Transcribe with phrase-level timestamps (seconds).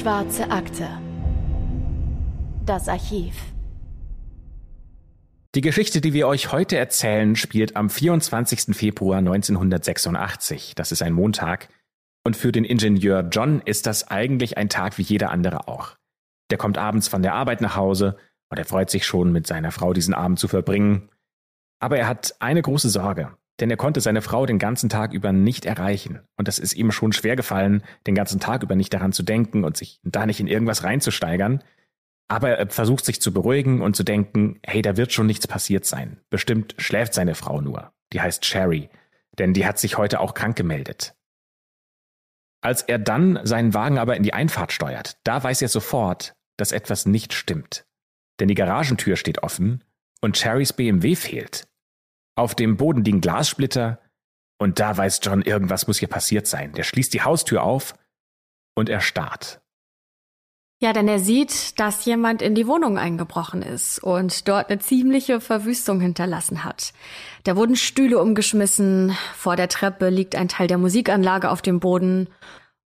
[0.00, 0.88] Schwarze Akte.
[2.64, 3.34] Das Archiv.
[5.54, 8.74] Die Geschichte, die wir euch heute erzählen, spielt am 24.
[8.74, 10.74] Februar 1986.
[10.74, 11.68] Das ist ein Montag.
[12.24, 15.98] Und für den Ingenieur John ist das eigentlich ein Tag wie jeder andere auch.
[16.50, 18.16] Der kommt abends von der Arbeit nach Hause
[18.48, 21.10] und er freut sich schon, mit seiner Frau diesen Abend zu verbringen.
[21.78, 25.32] Aber er hat eine große Sorge, denn er konnte seine Frau den ganzen Tag über
[25.32, 26.20] nicht erreichen.
[26.36, 29.64] Und es ist ihm schon schwer gefallen, den ganzen Tag über nicht daran zu denken
[29.64, 31.62] und sich da nicht in irgendwas reinzusteigern.
[32.28, 35.84] Aber er versucht sich zu beruhigen und zu denken, hey, da wird schon nichts passiert
[35.84, 36.20] sein.
[36.30, 37.92] Bestimmt schläft seine Frau nur.
[38.12, 38.88] Die heißt Sherry,
[39.38, 41.14] denn die hat sich heute auch krank gemeldet.
[42.62, 46.72] Als er dann seinen Wagen aber in die Einfahrt steuert, da weiß er sofort, dass
[46.72, 47.86] etwas nicht stimmt.
[48.38, 49.82] Denn die Garagentür steht offen
[50.20, 51.66] und Cherrys BMW fehlt.
[52.40, 54.00] Auf dem Boden liegen Glassplitter
[54.58, 56.72] und da weiß John, irgendwas muss hier passiert sein.
[56.72, 57.92] Der schließt die Haustür auf
[58.74, 59.60] und er starrt.
[60.80, 65.42] Ja, denn er sieht, dass jemand in die Wohnung eingebrochen ist und dort eine ziemliche
[65.42, 66.94] Verwüstung hinterlassen hat.
[67.44, 72.30] Da wurden Stühle umgeschmissen, vor der Treppe liegt ein Teil der Musikanlage auf dem Boden.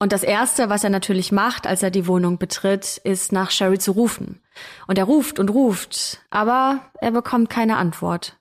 [0.00, 3.78] Und das Erste, was er natürlich macht, als er die Wohnung betritt, ist nach Sherry
[3.78, 4.42] zu rufen.
[4.88, 8.36] Und er ruft und ruft, aber er bekommt keine Antwort.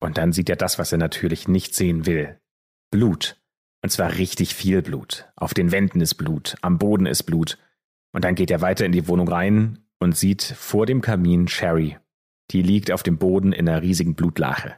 [0.00, 2.40] Und dann sieht er das, was er natürlich nicht sehen will.
[2.90, 3.40] Blut.
[3.82, 5.28] Und zwar richtig viel Blut.
[5.36, 7.58] Auf den Wänden ist Blut, am Boden ist Blut.
[8.12, 11.98] Und dann geht er weiter in die Wohnung rein und sieht vor dem Kamin Sherry.
[12.50, 14.76] Die liegt auf dem Boden in einer riesigen Blutlache.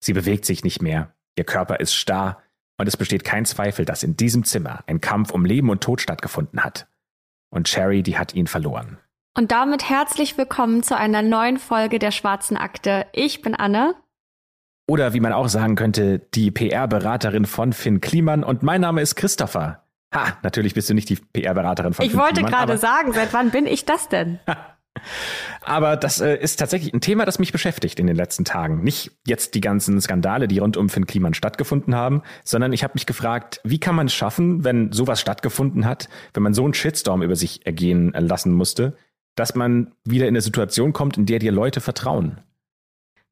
[0.00, 2.42] Sie bewegt sich nicht mehr, ihr Körper ist starr
[2.76, 6.00] und es besteht kein Zweifel, dass in diesem Zimmer ein Kampf um Leben und Tod
[6.00, 6.88] stattgefunden hat.
[7.50, 8.98] Und Sherry, die hat ihn verloren.
[9.36, 13.06] Und damit herzlich willkommen zu einer neuen Folge der Schwarzen Akte.
[13.12, 13.94] Ich bin Anne.
[14.86, 19.14] Oder wie man auch sagen könnte, die PR-Beraterin von Finn Kliman und mein Name ist
[19.14, 19.82] Christopher.
[20.14, 23.12] Ha, natürlich bist du nicht die PR-Beraterin von Ich Finn wollte Kliman, gerade aber- sagen,
[23.12, 24.38] seit wann bin ich das denn?
[25.62, 28.84] Aber das äh, ist tatsächlich ein Thema, das mich beschäftigt in den letzten Tagen.
[28.84, 32.92] Nicht jetzt die ganzen Skandale, die rund um Finn Kliman stattgefunden haben, sondern ich habe
[32.94, 36.74] mich gefragt, wie kann man es schaffen, wenn sowas stattgefunden hat, wenn man so einen
[36.74, 38.96] Shitstorm über sich ergehen lassen musste,
[39.34, 42.38] dass man wieder in eine Situation kommt, in der dir Leute vertrauen.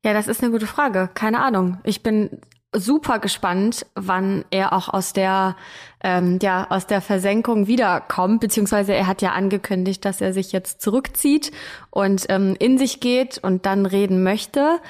[0.05, 1.09] Ja, das ist eine gute Frage.
[1.15, 1.79] Keine Ahnung.
[1.85, 2.41] Ich bin
[2.75, 5.57] super gespannt, wann er auch aus der
[6.03, 10.81] ähm, ja aus der Versenkung wiederkommt, beziehungsweise er hat ja angekündigt, dass er sich jetzt
[10.81, 11.53] zurückzieht
[11.91, 14.81] und ähm, in sich geht und dann reden möchte.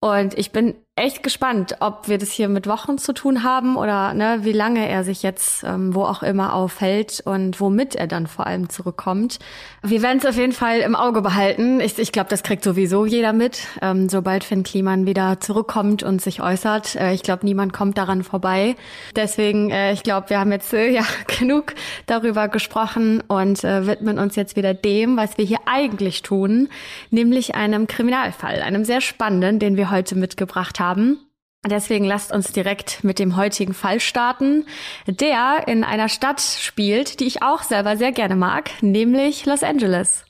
[0.00, 4.12] Und ich bin echt gespannt, ob wir das hier mit Wochen zu tun haben oder
[4.12, 8.26] ne, wie lange er sich jetzt ähm, wo auch immer aufhält und womit er dann
[8.26, 9.38] vor allem zurückkommt.
[9.82, 11.80] Wir werden es auf jeden Fall im Auge behalten.
[11.80, 16.20] Ich, ich glaube, das kriegt sowieso jeder mit, ähm, sobald Finn Kliman wieder zurückkommt und
[16.20, 16.96] sich äußert.
[16.96, 18.76] Äh, ich glaube, niemand kommt daran vorbei.
[19.16, 21.04] Deswegen, äh, ich glaube, wir haben jetzt äh, ja
[21.38, 21.72] genug
[22.04, 26.68] darüber gesprochen und äh, widmen uns jetzt wieder dem, was wir hier eigentlich tun,
[27.10, 30.81] nämlich einem Kriminalfall, einem sehr spannenden, den wir heute mitgebracht haben.
[31.64, 34.66] Deswegen lasst uns direkt mit dem heutigen Fall starten,
[35.06, 40.24] der in einer Stadt spielt, die ich auch selber sehr gerne mag, nämlich Los Angeles.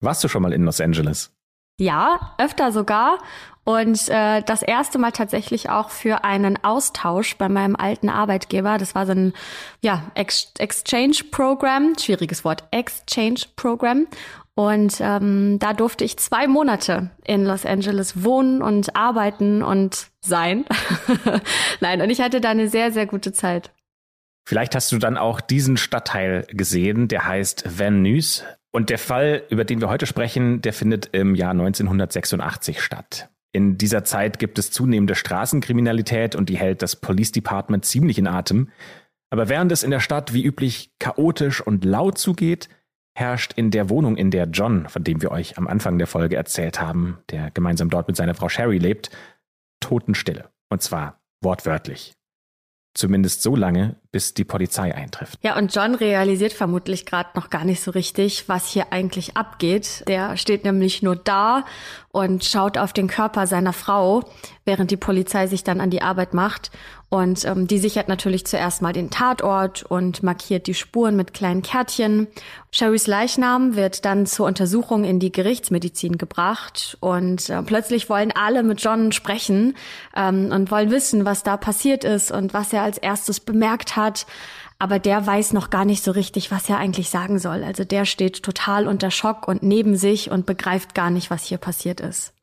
[0.00, 1.30] Warst du schon mal in Los Angeles?
[1.78, 3.18] Ja, öfter sogar.
[3.64, 8.76] Und äh, das erste Mal tatsächlich auch für einen Austausch bei meinem alten Arbeitgeber.
[8.76, 9.34] Das war so ein
[9.82, 14.08] ja, Ex Exchange-Programm, schwieriges Wort, Exchange-Programm.
[14.54, 20.66] Und ähm, da durfte ich zwei Monate in Los Angeles wohnen und arbeiten und sein.
[21.80, 23.72] Nein, und ich hatte da eine sehr, sehr gute Zeit.
[24.46, 28.44] Vielleicht hast du dann auch diesen Stadtteil gesehen, der heißt Van Nuys.
[28.72, 33.30] Und der Fall, über den wir heute sprechen, der findet im Jahr 1986 statt.
[33.52, 38.26] In dieser Zeit gibt es zunehmende Straßenkriminalität und die hält das Police Department ziemlich in
[38.26, 38.70] Atem.
[39.30, 42.68] Aber während es in der Stadt wie üblich chaotisch und laut zugeht,
[43.14, 46.36] herrscht in der Wohnung, in der John, von dem wir euch am Anfang der Folge
[46.36, 49.10] erzählt haben, der gemeinsam dort mit seiner Frau Sherry lebt,
[49.80, 50.50] Totenstille.
[50.70, 52.14] Und zwar wortwörtlich.
[52.94, 55.38] Zumindest so lange, bis die Polizei eintrifft.
[55.42, 60.04] Ja, und John realisiert vermutlich gerade noch gar nicht so richtig, was hier eigentlich abgeht.
[60.06, 61.64] Der steht nämlich nur da
[62.10, 64.22] und schaut auf den Körper seiner Frau,
[64.66, 66.70] während die Polizei sich dann an die Arbeit macht.
[67.12, 71.60] Und ähm, die sichert natürlich zuerst mal den Tatort und markiert die Spuren mit kleinen
[71.60, 72.26] Kärtchen.
[72.70, 78.62] Sherrys Leichnam wird dann zur Untersuchung in die Gerichtsmedizin gebracht und äh, plötzlich wollen alle
[78.62, 79.76] mit John sprechen
[80.16, 84.01] ähm, und wollen wissen, was da passiert ist und was er als erstes bemerkt hat.
[84.78, 87.62] Aber der weiß noch gar nicht so richtig, was er eigentlich sagen soll.
[87.62, 91.58] Also der steht total unter Schock und neben sich und begreift gar nicht, was hier
[91.58, 92.34] passiert ist.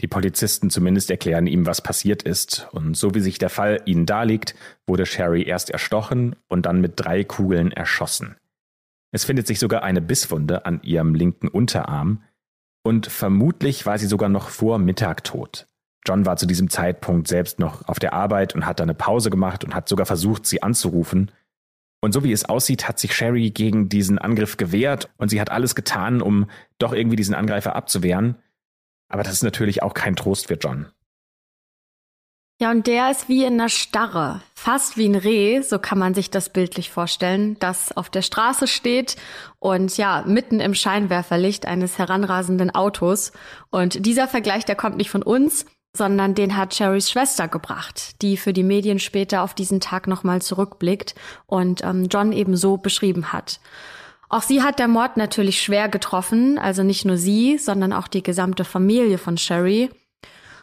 [0.00, 2.68] Die Polizisten zumindest erklären ihm, was passiert ist.
[2.72, 4.54] Und so wie sich der Fall ihnen darlegt,
[4.86, 8.36] wurde Sherry erst erstochen und dann mit drei Kugeln erschossen.
[9.12, 12.24] Es findet sich sogar eine Bisswunde an ihrem linken Unterarm
[12.82, 15.66] und vermutlich war sie sogar noch vor Mittag tot.
[16.06, 19.30] John war zu diesem Zeitpunkt selbst noch auf der Arbeit und hat da eine Pause
[19.30, 21.30] gemacht und hat sogar versucht, sie anzurufen.
[22.00, 25.50] Und so wie es aussieht, hat sich Sherry gegen diesen Angriff gewehrt und sie hat
[25.50, 28.36] alles getan, um doch irgendwie diesen Angreifer abzuwehren.
[29.08, 30.86] Aber das ist natürlich auch kein Trost für John.
[32.60, 36.14] Ja, und der ist wie in einer Starre, fast wie ein Reh, so kann man
[36.14, 39.16] sich das bildlich vorstellen, das auf der Straße steht
[39.58, 43.32] und ja, mitten im Scheinwerferlicht eines heranrasenden Autos.
[43.70, 48.36] Und dieser Vergleich, der kommt nicht von uns, sondern den hat Sherrys Schwester gebracht, die
[48.36, 51.14] für die Medien später auf diesen Tag nochmal zurückblickt
[51.46, 53.60] und ähm, John eben so beschrieben hat.
[54.28, 58.22] Auch sie hat der Mord natürlich schwer getroffen, also nicht nur sie, sondern auch die
[58.22, 59.90] gesamte Familie von Sherry.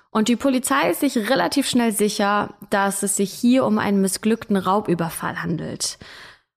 [0.09, 4.57] Und die Polizei ist sich relativ schnell sicher, dass es sich hier um einen missglückten
[4.57, 5.97] Raubüberfall handelt.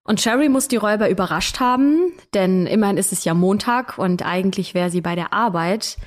[0.03, 4.73] Und Sherry muss die Räuber überrascht haben, denn immerhin ist es ja Montag und eigentlich
[4.73, 5.97] wäre sie bei der Arbeit.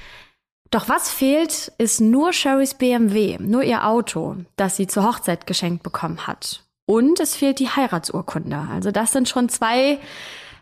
[0.71, 5.83] Doch was fehlt, ist nur Sherrys BMW, nur ihr Auto, das sie zur Hochzeit geschenkt
[5.83, 6.65] bekommen hat.
[6.87, 8.69] Und es fehlt die Heiratsurkunde.
[8.71, 9.99] Also das sind schon zwei,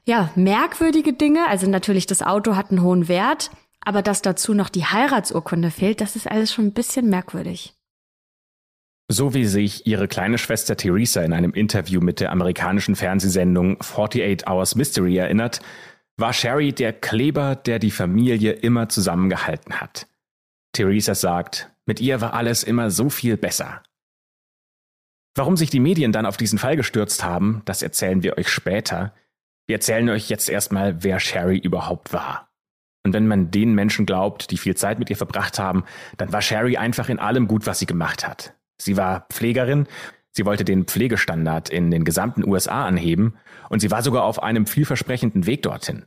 [0.05, 1.49] ja, merkwürdige Dinge.
[1.49, 3.51] Also natürlich, das Auto hat einen hohen Wert,
[3.81, 7.75] aber dass dazu noch die Heiratsurkunde fehlt, das ist alles schon ein bisschen merkwürdig.
[9.09, 14.49] So wie sich ihre kleine Schwester Theresa in einem Interview mit der amerikanischen Fernsehsendung 48
[14.49, 15.61] Hours Mystery erinnert,
[16.17, 20.07] war Sherry der Kleber, der die Familie immer zusammengehalten hat.
[20.73, 23.83] Theresa sagt, mit ihr war alles immer so viel besser.
[25.35, 29.15] Warum sich die Medien dann auf diesen Fall gestürzt haben, das erzählen wir euch später.
[29.67, 32.51] Wir erzählen euch jetzt erstmal, wer Sherry überhaupt war.
[33.05, 35.85] Und wenn man den Menschen glaubt, die viel Zeit mit ihr verbracht haben,
[36.17, 38.55] dann war Sherry einfach in allem gut, was sie gemacht hat.
[38.79, 39.87] Sie war Pflegerin,
[40.37, 44.67] Sie wollte den Pflegestandard in den gesamten USA anheben und sie war sogar auf einem
[44.67, 46.05] vielversprechenden Weg dorthin.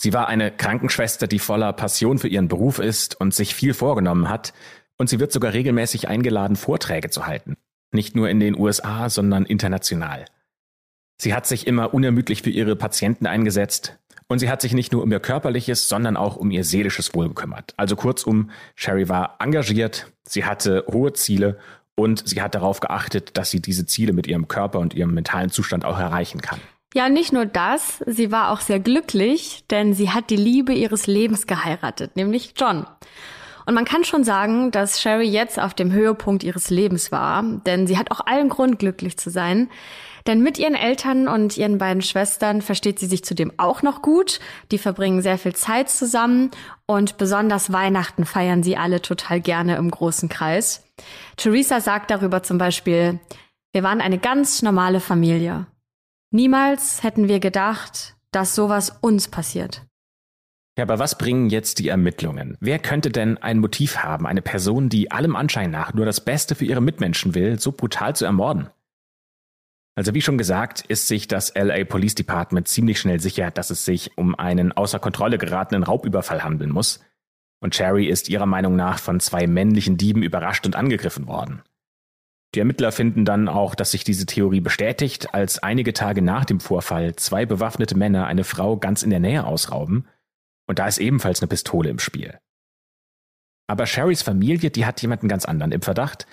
[0.00, 4.28] Sie war eine Krankenschwester, die voller Passion für ihren Beruf ist und sich viel vorgenommen
[4.28, 4.52] hat,
[4.96, 7.56] und sie wird sogar regelmäßig eingeladen, Vorträge zu halten.
[7.90, 10.26] Nicht nur in den USA, sondern international.
[11.20, 13.98] Sie hat sich immer unermüdlich für ihre Patienten eingesetzt
[14.28, 17.28] und sie hat sich nicht nur um ihr körperliches, sondern auch um ihr seelisches Wohl
[17.28, 17.74] gekümmert.
[17.76, 21.58] Also kurzum, Sherry war engagiert, sie hatte hohe Ziele
[21.94, 25.50] und sie hat darauf geachtet, dass sie diese Ziele mit ihrem Körper und ihrem mentalen
[25.50, 26.60] Zustand auch erreichen kann.
[26.92, 31.06] Ja, nicht nur das, sie war auch sehr glücklich, denn sie hat die Liebe ihres
[31.06, 32.84] Lebens geheiratet, nämlich John.
[33.64, 37.86] Und man kann schon sagen, dass Sherry jetzt auf dem Höhepunkt ihres Lebens war, denn
[37.86, 39.68] sie hat auch allen Grund, glücklich zu sein.
[40.26, 44.40] Denn mit ihren Eltern und ihren beiden Schwestern versteht sie sich zudem auch noch gut.
[44.72, 46.50] Die verbringen sehr viel Zeit zusammen
[46.86, 50.84] und besonders Weihnachten feiern sie alle total gerne im großen Kreis.
[51.36, 53.20] Theresa sagt darüber zum Beispiel,
[53.72, 55.66] wir waren eine ganz normale Familie.
[56.32, 59.84] Niemals hätten wir gedacht, dass sowas uns passiert.
[60.78, 62.56] Ja, aber was bringen jetzt die Ermittlungen?
[62.60, 66.54] Wer könnte denn ein Motiv haben, eine Person, die allem Anschein nach nur das Beste
[66.54, 68.70] für ihre Mitmenschen will, so brutal zu ermorden?
[69.96, 73.84] Also wie schon gesagt, ist sich das LA Police Department ziemlich schnell sicher, dass es
[73.84, 77.00] sich um einen außer Kontrolle geratenen Raubüberfall handeln muss.
[77.60, 81.62] Und Cherry ist ihrer Meinung nach von zwei männlichen Dieben überrascht und angegriffen worden.
[82.54, 86.58] Die Ermittler finden dann auch, dass sich diese Theorie bestätigt, als einige Tage nach dem
[86.58, 90.08] Vorfall zwei bewaffnete Männer eine Frau ganz in der Nähe ausrauben.
[90.66, 92.38] Und da ist ebenfalls eine Pistole im Spiel.
[93.68, 96.26] Aber Sherrys Familie, die hat jemanden ganz anderen im Verdacht,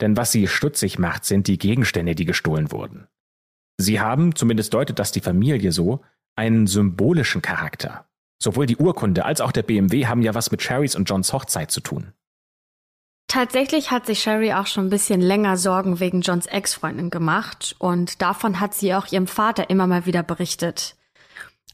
[0.00, 3.08] denn was sie stutzig macht, sind die Gegenstände, die gestohlen wurden.
[3.78, 6.02] Sie haben, zumindest deutet das die Familie so,
[6.36, 8.06] einen symbolischen Charakter.
[8.40, 11.70] Sowohl die Urkunde als auch der BMW haben ja was mit Sherrys und Johns Hochzeit
[11.70, 12.12] zu tun.
[13.28, 18.22] Tatsächlich hat sich Sherry auch schon ein bisschen länger Sorgen wegen Johns Ex-Freundin gemacht und
[18.22, 20.94] davon hat sie auch ihrem Vater immer mal wieder berichtet.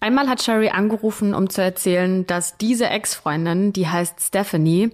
[0.00, 4.90] Einmal hat Sherry angerufen, um zu erzählen, dass diese Ex-Freundin, die heißt Stephanie,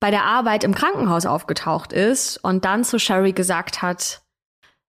[0.00, 4.22] bei der Arbeit im Krankenhaus aufgetaucht ist und dann zu Sherry gesagt hat,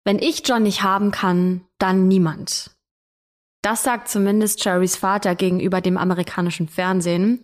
[0.06, 2.72] wenn ich John nicht haben kann, dann niemand.
[3.62, 7.44] Das sagt zumindest Sherrys Vater gegenüber dem amerikanischen Fernsehen.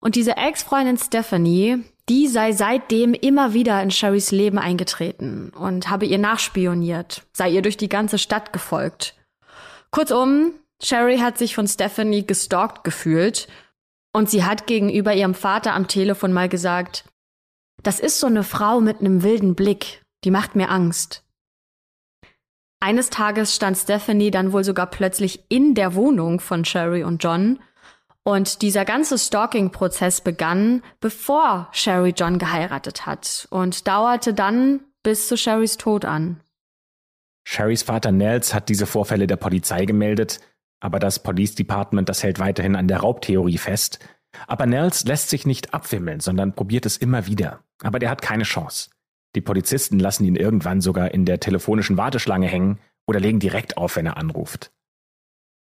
[0.00, 6.06] Und diese Ex-Freundin Stephanie, die sei seitdem immer wieder in Sherrys Leben eingetreten und habe
[6.06, 9.16] ihr nachspioniert, sei ihr durch die ganze Stadt gefolgt.
[9.90, 13.48] Kurzum, Sherry hat sich von Stephanie gestalkt gefühlt
[14.12, 17.04] und sie hat gegenüber ihrem Vater am Telefon mal gesagt,
[17.82, 21.24] das ist so eine Frau mit einem wilden Blick, die macht mir Angst.
[22.80, 27.58] Eines Tages stand Stephanie dann wohl sogar plötzlich in der Wohnung von Sherry und John
[28.26, 35.36] und dieser ganze Stalking-Prozess begann, bevor Sherry John geheiratet hat und dauerte dann bis zu
[35.36, 36.40] Sherrys Tod an.
[37.44, 40.40] Sherrys Vater Nels hat diese Vorfälle der Polizei gemeldet
[40.80, 44.00] Aber das Police Department, das hält weiterhin an der Raubtheorie fest.
[44.48, 47.60] Aber Nels lässt sich nicht abwimmeln, sondern probiert es immer wieder.
[47.84, 48.90] Aber der hat keine Chance.
[49.36, 53.94] Die Polizisten lassen ihn irgendwann sogar in der telefonischen Warteschlange hängen oder legen direkt auf,
[53.94, 54.72] wenn er anruft.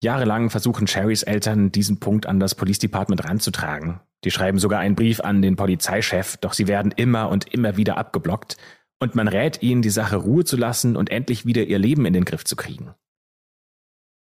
[0.03, 4.01] Jahrelang versuchen Sherrys Eltern, diesen Punkt an das Police Department ranzutragen.
[4.23, 7.97] Die schreiben sogar einen Brief an den Polizeichef, doch sie werden immer und immer wieder
[7.97, 8.57] abgeblockt
[8.99, 12.13] und man rät ihnen, die Sache Ruhe zu lassen und endlich wieder ihr Leben in
[12.13, 12.93] den Griff zu kriegen.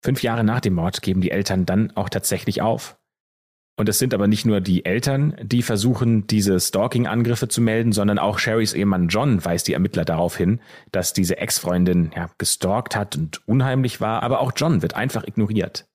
[0.03, 2.97] Fünf Jahre nach dem Mord geben die Eltern dann auch tatsächlich auf.
[3.79, 8.17] Und es sind aber nicht nur die Eltern, die versuchen, diese Stalking-Angriffe zu melden, sondern
[8.17, 10.59] auch Sherrys Ehemann John weist die Ermittler darauf hin,
[10.91, 15.85] dass diese Ex-Freundin ja, gestalkt hat und unheimlich war, aber auch John wird einfach ignoriert.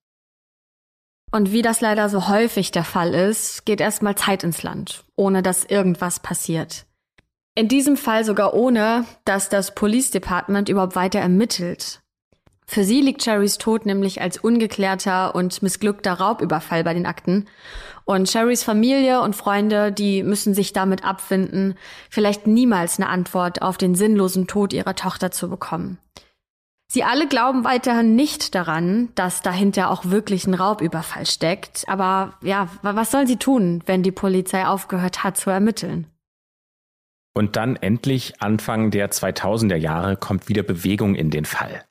[1.32, 5.42] Und wie das leider so häufig der Fall ist, geht erstmal Zeit ins Land, ohne
[5.42, 6.86] dass irgendwas passiert.
[7.54, 12.01] In diesem Fall sogar ohne, dass das Police Department überhaupt weiter ermittelt.
[12.66, 17.46] Für sie liegt Sherrys Tod nämlich als ungeklärter und missglückter Raubüberfall bei den Akten.
[18.04, 21.74] Und Sherrys Familie und Freunde, die müssen sich damit abfinden,
[22.10, 25.98] vielleicht niemals eine Antwort auf den sinnlosen Tod ihrer Tochter zu bekommen.
[26.92, 31.84] Sie alle glauben weiterhin nicht daran, dass dahinter auch wirklich ein Raubüberfall steckt.
[31.88, 36.06] Aber ja, was sollen sie tun, wenn die Polizei aufgehört hat zu ermitteln?
[37.34, 41.82] Und dann endlich Anfang der 2000er Jahre kommt wieder Bewegung in den Fall.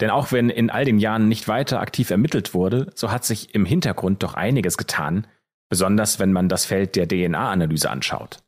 [0.00, 3.54] Denn auch wenn in all den Jahren nicht weiter aktiv ermittelt wurde, so hat sich
[3.54, 5.26] im Hintergrund doch einiges getan,
[5.68, 8.38] besonders wenn man das Feld der DNA-Analyse anschaut.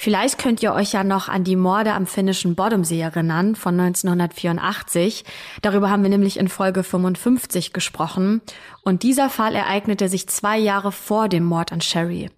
[0.00, 5.26] Vielleicht könnt ihr euch ja noch an die Morde am finnischen Boddomsee erinnern von 1984.
[5.60, 8.40] Darüber haben wir nämlich in Folge 55 gesprochen.
[8.82, 12.30] Und dieser Fall ereignete sich zwei Jahre vor dem Mord an Sherry.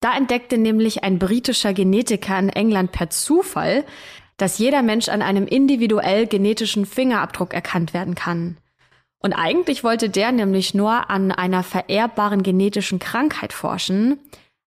[0.00, 3.84] Da entdeckte nämlich ein britischer Genetiker in England per Zufall,
[4.38, 8.56] dass jeder Mensch an einem individuell genetischen Fingerabdruck erkannt werden kann.
[9.20, 14.18] Und eigentlich wollte der nämlich nur an einer vererbbaren genetischen Krankheit forschen,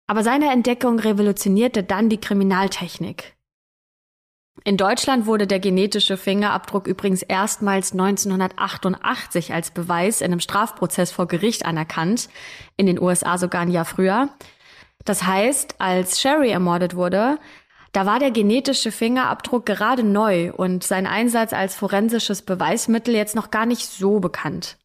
[0.08, 3.34] aber seine Entdeckung revolutionierte dann die Kriminaltechnik.
[4.66, 11.28] In Deutschland wurde der genetische Fingerabdruck übrigens erstmals 1988 als Beweis in einem Strafprozess vor
[11.28, 12.30] Gericht anerkannt,
[12.75, 14.30] in den USA sogar ein Jahr früher.
[15.06, 17.40] Das heißt, als Sherry ermordet wurde,
[17.91, 23.51] da war der genetische Fingerabdruck gerade neu und sein Einsatz als forensisches Beweismittel jetzt noch
[23.51, 24.77] gar nicht so bekannt.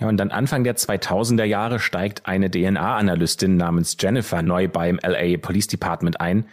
[0.00, 5.38] Ja, und dann Anfang der 2000er Jahre steigt eine DNA-Analystin namens Jennifer neu beim LA
[5.38, 6.46] Police Department ein.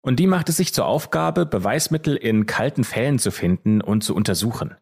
[0.00, 4.14] Und die macht es sich zur Aufgabe, Beweismittel in kalten Fällen zu finden und zu
[4.14, 4.74] untersuchen.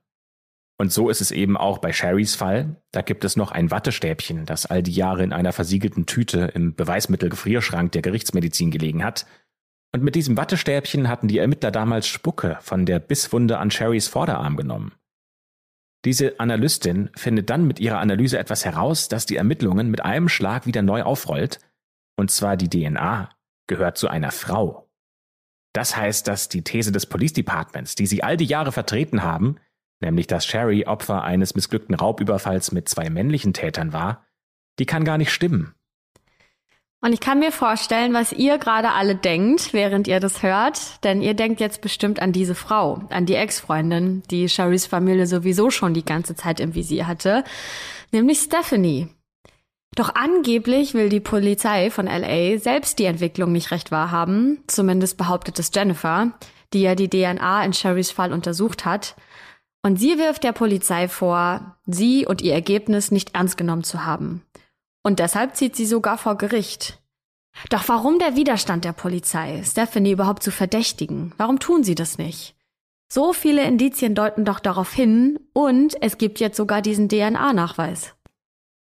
[0.79, 2.77] Und so ist es eben auch bei Sherrys Fall.
[2.93, 6.75] Da gibt es noch ein Wattestäbchen, das all die Jahre in einer versiegelten Tüte im
[6.75, 9.27] Beweismittelgefrierschrank der Gerichtsmedizin gelegen hat.
[9.97, 14.59] Und mit diesem Wattestäbchen hatten die Ermittler damals Spucke von der Bisswunde an Sherrys Vorderarm
[14.59, 14.93] genommen.
[16.05, 20.67] Diese Analystin findet dann mit ihrer Analyse etwas heraus, das die Ermittlungen mit einem Schlag
[20.67, 21.61] wieder neu aufrollt.
[22.15, 23.31] Und zwar die DNA
[23.69, 24.87] gehört zu einer Frau.
[25.73, 29.57] Das heißt, dass die These des Police Departments, die sie all die Jahre vertreten haben,
[30.03, 34.27] nämlich dass Sherry Opfer eines missglückten Raubüberfalls mit zwei männlichen Tätern war,
[34.79, 35.75] die kann gar nicht stimmen.
[37.03, 41.21] Und ich kann mir vorstellen, was ihr gerade alle denkt, während ihr das hört, denn
[41.21, 45.95] ihr denkt jetzt bestimmt an diese Frau, an die Ex-Freundin, die Sherrys Familie sowieso schon
[45.95, 47.45] die ganze Zeit im Visier hatte,
[48.13, 49.09] nämlich Stephanie.
[49.95, 55.59] Doch angeblich will die Polizei von LA selbst die Entwicklung nicht recht wahrhaben, zumindest behauptet
[55.59, 56.33] es Jennifer,
[56.73, 59.17] die ja die DNA in Sherrys Fall untersucht hat.
[59.83, 64.43] Und sie wirft der Polizei vor, sie und ihr Ergebnis nicht ernst genommen zu haben.
[65.07, 67.01] Und deshalb zieht sie sogar vor Gericht.
[67.71, 71.33] Doch warum der Widerstand der Polizei, Stephanie überhaupt zu verdächtigen?
[71.37, 72.57] Warum tun sie das nicht?
[73.09, 78.17] So viele Indizien deuten doch darauf hin und es gibt jetzt sogar diesen DNA-Nachweis.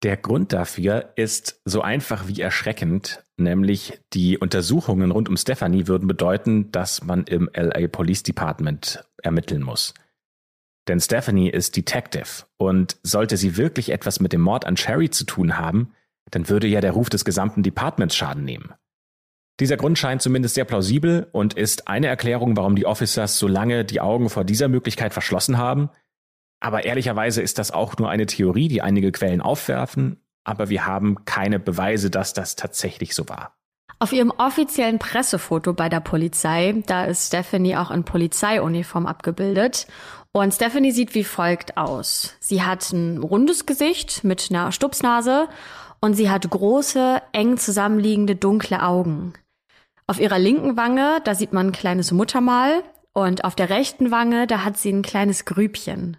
[0.01, 6.08] Der Grund dafür ist so einfach wie erschreckend, nämlich die Untersuchungen rund um Stephanie würden
[6.08, 9.94] bedeuten, dass man im LA Police Department ermitteln muss.
[10.89, 15.24] Denn Stephanie ist Detective und sollte sie wirklich etwas mit dem Mord an Sherry zu
[15.24, 15.93] tun haben,
[16.31, 18.74] dann würde ja der Ruf des gesamten Departments Schaden nehmen.
[19.60, 23.86] Dieser Grund scheint zumindest sehr plausibel und ist eine Erklärung, warum die Officers so lange
[23.86, 25.89] die Augen vor dieser Möglichkeit verschlossen haben.
[26.60, 31.24] Aber ehrlicherweise ist das auch nur eine Theorie, die einige Quellen aufwerfen, aber wir haben
[31.25, 33.60] keine Beweise, dass das tatsächlich so war.
[34.01, 39.88] Auf ihrem offiziellen Pressefoto bei der Polizei, da ist Stephanie auch in Polizeiuniform abgebildet.
[40.32, 42.36] Und Stephanie sieht wie folgt aus.
[42.40, 45.48] Sie hat ein rundes Gesicht mit einer Stupsnase
[46.02, 49.34] und sie hat große, eng zusammenliegende dunkle Augen.
[50.06, 52.84] Auf ihrer linken Wange, da sieht man ein kleines Muttermal
[53.14, 56.18] und auf der rechten Wange, da hat sie ein kleines Grübchen.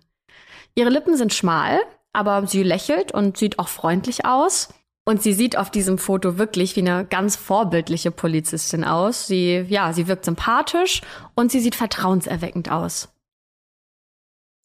[0.74, 1.80] Ihre Lippen sind schmal,
[2.12, 4.72] aber sie lächelt und sieht auch freundlich aus.
[5.04, 9.26] Und sie sieht auf diesem Foto wirklich wie eine ganz vorbildliche Polizistin aus.
[9.26, 11.00] Sie, ja, sie wirkt sympathisch
[11.34, 13.08] und sie sieht vertrauenserweckend aus.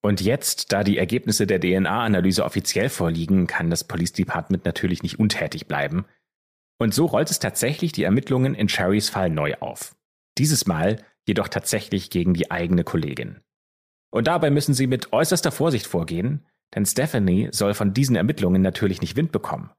[0.05, 5.17] Und jetzt, da die Ergebnisse der DNA-Analyse offiziell vorliegen, kann das Police Department natürlich nicht
[5.17, 6.05] untätig bleiben.
[6.77, 9.95] Und so rollt es tatsächlich die Ermittlungen in Sherrys Fall neu auf.
[10.37, 13.39] Dieses Mal jedoch tatsächlich gegen die eigene Kollegin.
[14.11, 16.45] Und dabei müssen sie mit äußerster Vorsicht vorgehen,
[16.75, 19.71] denn Stephanie soll von diesen Ermittlungen natürlich nicht Wind bekommen.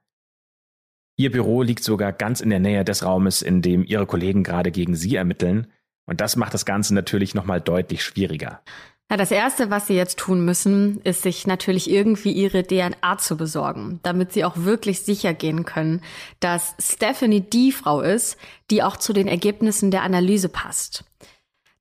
[1.17, 4.73] Ihr Büro liegt sogar ganz in der Nähe des Raumes, in dem ihre Kollegen gerade
[4.73, 5.69] gegen sie ermitteln,
[6.05, 8.63] und das macht das Ganze natürlich nochmal deutlich schwieriger.
[9.09, 13.37] Ja, das Erste, was Sie jetzt tun müssen, ist sich natürlich irgendwie Ihre DNA zu
[13.37, 16.01] besorgen, damit Sie auch wirklich sicher gehen können,
[16.41, 18.37] dass Stephanie die Frau ist,
[18.71, 21.05] die auch zu den Ergebnissen der Analyse passt.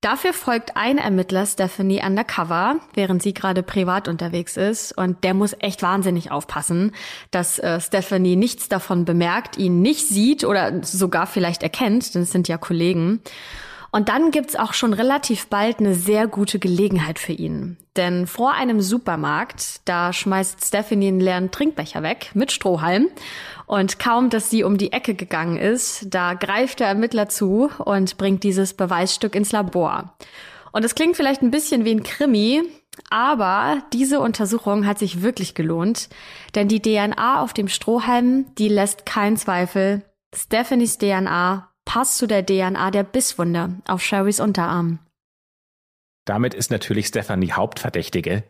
[0.05, 4.96] Dafür folgt ein Ermittler Stephanie undercover, während sie gerade privat unterwegs ist.
[4.96, 6.91] Und der muss echt wahnsinnig aufpassen,
[7.32, 12.32] dass äh, Stephanie nichts davon bemerkt, ihn nicht sieht oder sogar vielleicht erkennt, denn es
[12.32, 13.22] sind ja Kollegen.
[13.95, 17.77] Und dann gibt's auch schon relativ bald eine sehr gute Gelegenheit für ihn.
[17.95, 23.07] Denn vor einem Supermarkt, da schmeißt Stephanie einen leeren Trinkbecher weg mit Strohhalm.
[23.67, 28.17] Und kaum, dass sie um die Ecke gegangen ist, da greift der Ermittler zu und
[28.17, 30.13] bringt dieses Beweisstück ins Labor.
[30.73, 32.63] Und es klingt vielleicht ein bisschen wie ein Krimi,
[33.09, 36.09] aber diese Untersuchung hat sich wirklich gelohnt,
[36.53, 40.03] denn die DNA auf dem Strohhalm, die lässt keinen Zweifel.
[40.35, 45.00] Stephanies DNA passt zu der DNA der Bisswunde auf Sherrys Unterarm.
[46.25, 48.44] Damit ist natürlich Stephanie Hauptverdächtige.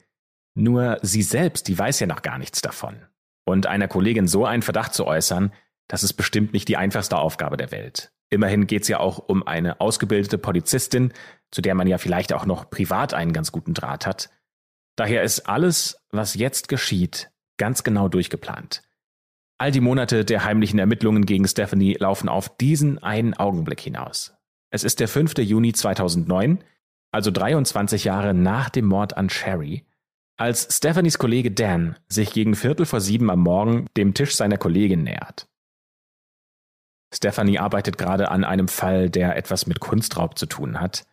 [0.55, 2.95] Nur sie selbst, die weiß ja noch gar nichts davon.
[3.45, 5.53] Und einer Kollegin so einen Verdacht zu äußern,
[5.87, 8.11] das ist bestimmt nicht die einfachste Aufgabe der Welt.
[8.29, 11.13] Immerhin geht es ja auch um eine ausgebildete Polizistin,
[11.51, 14.29] zu der man ja vielleicht auch noch privat einen ganz guten Draht hat.
[14.95, 18.81] Daher ist alles, was jetzt geschieht, ganz genau durchgeplant.
[19.57, 24.33] All die Monate der heimlichen Ermittlungen gegen Stephanie laufen auf diesen einen Augenblick hinaus.
[24.69, 25.37] Es ist der 5.
[25.37, 26.63] Juni 2009,
[27.11, 29.85] also 23 Jahre nach dem Mord an Sherry,
[30.37, 35.03] als Stephanies Kollege Dan sich gegen Viertel vor sieben am Morgen dem Tisch seiner Kollegin
[35.03, 35.47] nähert.
[37.13, 41.05] Stephanie arbeitet gerade an einem Fall, der etwas mit Kunstraub zu tun hat.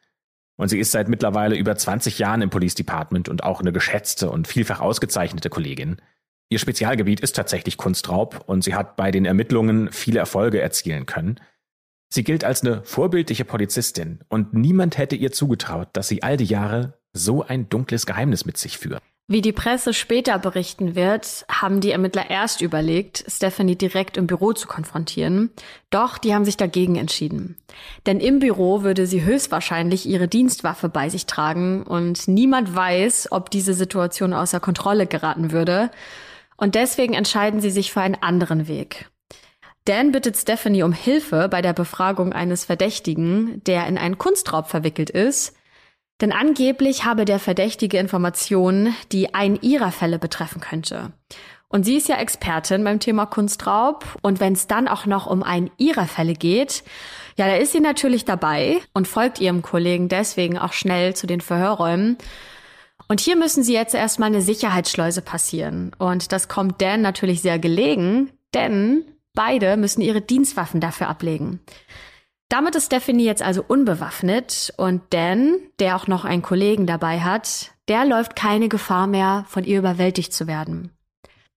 [0.57, 4.29] Und sie ist seit mittlerweile über 20 Jahren im Police Department und auch eine geschätzte
[4.31, 6.03] und vielfach ausgezeichnete Kollegin.
[6.53, 11.41] Ihr Spezialgebiet ist tatsächlich Kunstraub und sie hat bei den Ermittlungen viele Erfolge erzielen können.
[12.11, 16.45] Sie gilt als eine vorbildliche Polizistin und niemand hätte ihr zugetraut, dass sie all die
[16.45, 19.03] Jahre so ein dunkles Geheimnis mit sich führt.
[19.29, 24.53] Wie die Presse später berichten wird, haben die Ermittler erst überlegt, Stephanie direkt im Büro
[24.53, 25.49] zu konfrontieren.
[25.88, 27.57] Doch die haben sich dagegen entschieden.
[28.05, 33.49] Denn im Büro würde sie höchstwahrscheinlich ihre Dienstwaffe bei sich tragen und niemand weiß, ob
[33.51, 35.91] diese Situation außer Kontrolle geraten würde.
[36.57, 39.11] Und deswegen entscheiden sie sich für einen anderen Weg.
[39.85, 45.11] Dan bittet Stephanie um Hilfe bei der Befragung eines Verdächtigen, der in einen Kunstraub verwickelt
[45.11, 45.57] ist.
[46.21, 51.12] Denn angeblich habe der Verdächtige Informationen, die einen ihrer Fälle betreffen könnte.
[51.69, 54.05] Und sie ist ja Expertin beim Thema Kunstraub.
[54.21, 56.85] Und wenn es dann auch noch um einen ihrer Fälle geht,
[57.37, 61.41] ja, da ist sie natürlich dabei und folgt ihrem Kollegen deswegen auch schnell zu den
[61.41, 62.19] Verhörräumen.
[63.12, 65.92] Und hier müssen sie jetzt erstmal eine Sicherheitsschleuse passieren.
[65.98, 71.61] Und das kommt Dan natürlich sehr gelegen, denn beide müssen ihre Dienstwaffen dafür ablegen.
[72.48, 77.72] Damit ist Stephanie jetzt also unbewaffnet und Dan, der auch noch einen Kollegen dabei hat,
[77.87, 80.90] der läuft keine Gefahr mehr, von ihr überwältigt zu werden.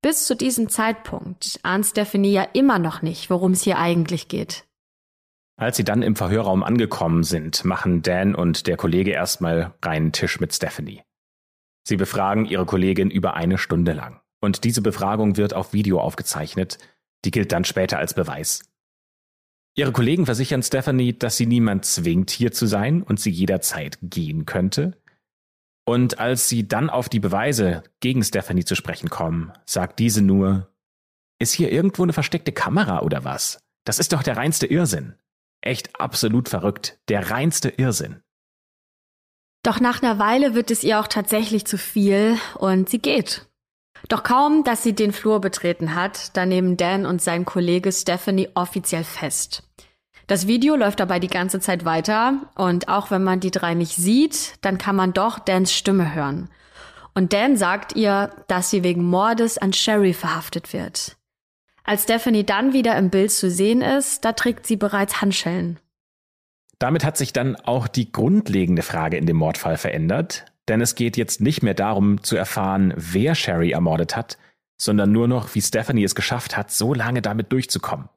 [0.01, 4.65] Bis zu diesem Zeitpunkt ahnt Stephanie ja immer noch nicht, worum es hier eigentlich geht.
[5.55, 10.41] Als sie dann im Verhörraum angekommen sind, machen Dan und der Kollege erstmal reinen Tisch
[10.41, 11.04] mit Stephanie.
[11.87, 14.19] Sie befragen ihre Kollegin über eine Stunde lang.
[14.41, 16.77] Und diese Befragung wird auf Video aufgezeichnet.
[17.23, 18.63] Die gilt dann später als Beweis.
[19.75, 24.45] Ihre Kollegen versichern Stephanie, dass sie niemand zwingt, hier zu sein und sie jederzeit gehen
[24.45, 24.97] könnte.
[25.85, 30.73] Und als sie dann auf die Beweise gegen Stephanie zu sprechen kommen, sagt diese nur,
[31.39, 33.59] ist hier irgendwo eine versteckte Kamera oder was?
[33.83, 35.15] Das ist doch der reinste Irrsinn.
[35.61, 36.99] Echt absolut verrückt.
[37.09, 38.21] Der reinste Irrsinn.
[39.65, 43.47] Doch nach einer Weile wird es ihr auch tatsächlich zu viel und sie geht.
[44.09, 48.49] Doch kaum, dass sie den Flur betreten hat, da nehmen Dan und sein Kollege Stephanie
[48.53, 49.63] offiziell fest.
[50.27, 53.95] Das Video läuft dabei die ganze Zeit weiter und auch wenn man die drei nicht
[53.95, 56.51] sieht, dann kann man doch Dans Stimme hören.
[57.15, 61.17] Und Dan sagt ihr, dass sie wegen Mordes an Sherry verhaftet wird.
[61.83, 65.79] Als Stephanie dann wieder im Bild zu sehen ist, da trägt sie bereits Handschellen.
[66.85, 70.45] Damit hat sich dann auch die grundlegende Frage in dem Mordfall verändert.
[70.67, 74.37] Denn es geht jetzt nicht mehr darum zu erfahren, wer Sherry ermordet hat,
[74.79, 78.07] sondern nur noch, wie Stephanie es geschafft hat, so lange damit durchzukommen.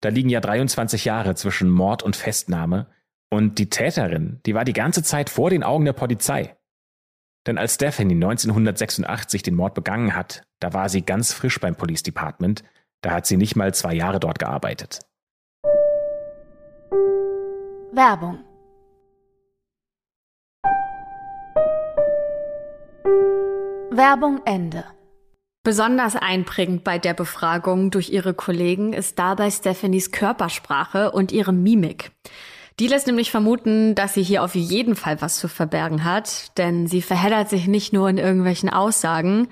[0.00, 2.86] Da liegen ja 23 Jahre zwischen Mord und Festnahme
[3.30, 6.56] und die Täterin, die war die ganze Zeit vor den Augen der Polizei.
[7.48, 12.04] Denn als Stephanie 1986 den Mord begangen hat, da war sie ganz frisch beim Police
[12.04, 12.62] Department,
[13.00, 15.00] da hat sie nicht mal zwei Jahre dort gearbeitet.
[17.94, 18.38] Werbung
[23.90, 24.84] Werbung Ende.
[25.62, 32.12] Besonders einprägend bei der Befragung durch ihre Kollegen ist dabei Stephanies Körpersprache und ihre Mimik.
[32.80, 36.86] Die lässt nämlich vermuten, dass sie hier auf jeden Fall was zu verbergen hat, denn
[36.86, 39.48] sie verheddert sich nicht nur in irgendwelchen Aussagen,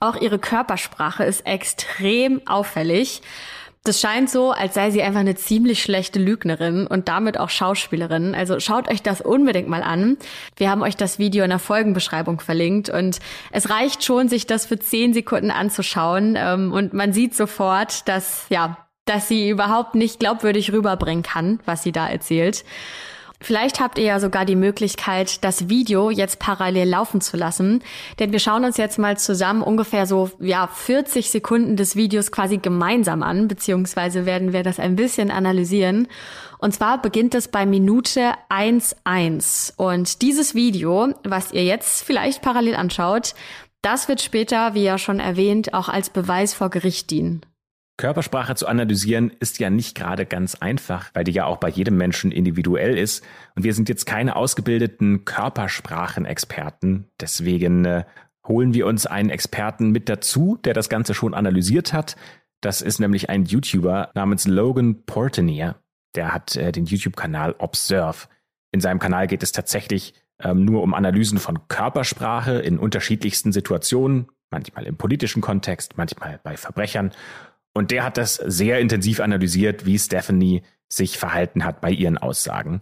[0.00, 3.22] auch ihre Körpersprache ist extrem auffällig.
[3.86, 8.34] Das scheint so, als sei sie einfach eine ziemlich schlechte Lügnerin und damit auch Schauspielerin.
[8.34, 10.16] Also schaut euch das unbedingt mal an.
[10.56, 13.18] Wir haben euch das Video in der Folgenbeschreibung verlinkt und
[13.52, 18.46] es reicht schon, sich das für zehn Sekunden anzuschauen ähm, und man sieht sofort, dass,
[18.48, 22.64] ja, dass sie überhaupt nicht glaubwürdig rüberbringen kann, was sie da erzählt.
[23.44, 27.82] Vielleicht habt ihr ja sogar die Möglichkeit, das Video jetzt parallel laufen zu lassen,
[28.18, 32.56] denn wir schauen uns jetzt mal zusammen ungefähr so, ja, 40 Sekunden des Videos quasi
[32.56, 36.08] gemeinsam an, beziehungsweise werden wir das ein bisschen analysieren.
[36.56, 39.76] Und zwar beginnt es bei Minute 1.1.
[39.76, 43.34] Und dieses Video, was ihr jetzt vielleicht parallel anschaut,
[43.82, 47.44] das wird später, wie ja schon erwähnt, auch als Beweis vor Gericht dienen.
[47.96, 51.96] Körpersprache zu analysieren ist ja nicht gerade ganz einfach, weil die ja auch bei jedem
[51.96, 53.24] Menschen individuell ist.
[53.54, 57.06] Und wir sind jetzt keine ausgebildeten Körpersprachenexperten.
[57.20, 58.04] Deswegen äh,
[58.46, 62.16] holen wir uns einen Experten mit dazu, der das Ganze schon analysiert hat.
[62.60, 65.76] Das ist nämlich ein YouTuber namens Logan Portenier.
[66.16, 68.26] Der hat äh, den YouTube-Kanal Observe.
[68.72, 74.26] In seinem Kanal geht es tatsächlich ähm, nur um Analysen von Körpersprache in unterschiedlichsten Situationen,
[74.50, 77.12] manchmal im politischen Kontext, manchmal bei Verbrechern.
[77.74, 82.80] Und der hat das sehr intensiv analysiert, wie Stephanie sich verhalten hat bei ihren Aussagen.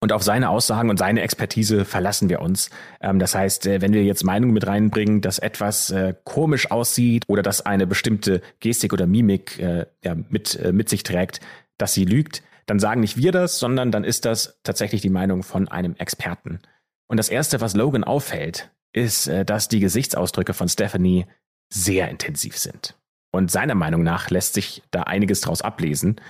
[0.00, 2.70] Und auf seine Aussagen und seine Expertise verlassen wir uns.
[3.00, 7.24] Ähm, das heißt, äh, wenn wir jetzt Meinungen mit reinbringen, dass etwas äh, komisch aussieht
[7.26, 9.86] oder dass eine bestimmte Gestik oder Mimik äh,
[10.28, 11.40] mit, mit sich trägt,
[11.78, 15.42] dass sie lügt, dann sagen nicht wir das, sondern dann ist das tatsächlich die Meinung
[15.42, 16.60] von einem Experten.
[17.08, 21.26] Und das Erste, was Logan auffällt, ist, dass die Gesichtsausdrücke von Stephanie
[21.70, 22.94] sehr intensiv sind.
[23.30, 26.20] Und seiner Meinung nach lässt sich da einiges draus ablesen.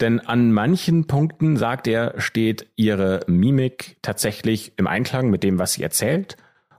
[0.00, 5.74] Denn an manchen Punkten, sagt er, steht ihre Mimik tatsächlich im Einklang mit dem, was
[5.74, 6.36] sie erzählt.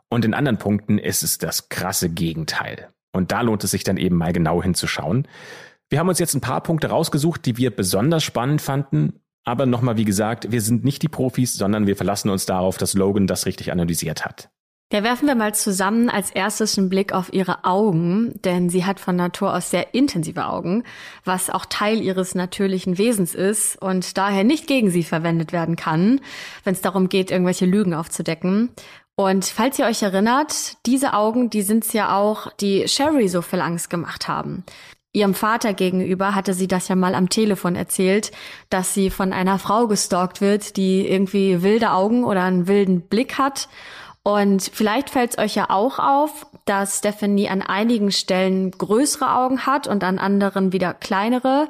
[0.09, 2.89] Und in anderen Punkten ist es das krasse Gegenteil.
[3.13, 5.27] Und da lohnt es sich dann eben mal genau hinzuschauen.
[5.89, 9.21] Wir haben uns jetzt ein paar Punkte rausgesucht, die wir besonders spannend fanden.
[9.43, 12.93] Aber nochmal, wie gesagt, wir sind nicht die Profis, sondern wir verlassen uns darauf, dass
[12.93, 14.49] Logan das richtig analysiert hat.
[14.93, 18.99] Ja, werfen wir mal zusammen als erstes einen Blick auf ihre Augen, denn sie hat
[18.99, 20.83] von Natur aus sehr intensive Augen,
[21.25, 26.21] was auch Teil ihres natürlichen Wesens ist und daher nicht gegen sie verwendet werden kann,
[26.63, 28.69] wenn es darum geht, irgendwelche Lügen aufzudecken.
[29.15, 33.61] Und falls ihr euch erinnert, diese Augen, die sind's ja auch, die Sherry so viel
[33.61, 34.63] Angst gemacht haben.
[35.11, 38.31] Ihrem Vater gegenüber hatte sie das ja mal am Telefon erzählt,
[38.69, 43.39] dass sie von einer Frau gestalkt wird, die irgendwie wilde Augen oder einen wilden Blick
[43.39, 43.69] hat
[44.23, 49.65] und vielleicht fällt es euch ja auch auf, dass Stephanie an einigen Stellen größere Augen
[49.65, 51.67] hat und an anderen wieder kleinere.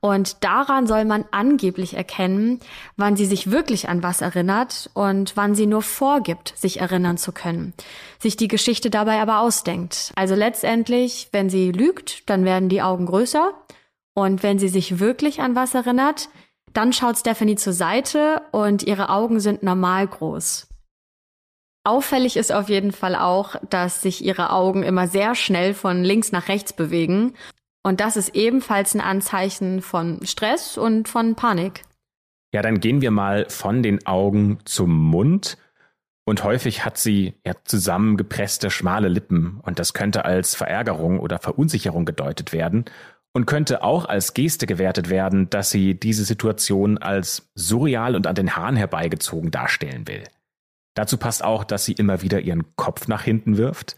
[0.00, 2.58] Und daran soll man angeblich erkennen,
[2.96, 7.30] wann sie sich wirklich an was erinnert und wann sie nur vorgibt, sich erinnern zu
[7.30, 7.72] können,
[8.18, 10.10] sich die Geschichte dabei aber ausdenkt.
[10.16, 13.52] Also letztendlich, wenn sie lügt, dann werden die Augen größer
[14.14, 16.30] und wenn sie sich wirklich an was erinnert,
[16.72, 20.66] dann schaut Stephanie zur Seite und ihre Augen sind normal groß.
[21.84, 26.30] Auffällig ist auf jeden Fall auch, dass sich ihre Augen immer sehr schnell von links
[26.30, 27.34] nach rechts bewegen.
[27.82, 31.82] Und das ist ebenfalls ein Anzeichen von Stress und von Panik.
[32.54, 35.58] Ja, dann gehen wir mal von den Augen zum Mund.
[36.24, 39.58] Und häufig hat sie ja zusammengepresste, schmale Lippen.
[39.62, 42.84] Und das könnte als Verärgerung oder Verunsicherung gedeutet werden.
[43.32, 48.34] Und könnte auch als Geste gewertet werden, dass sie diese Situation als surreal und an
[48.34, 50.22] den Haaren herbeigezogen darstellen will.
[50.94, 53.96] Dazu passt auch, dass sie immer wieder ihren Kopf nach hinten wirft.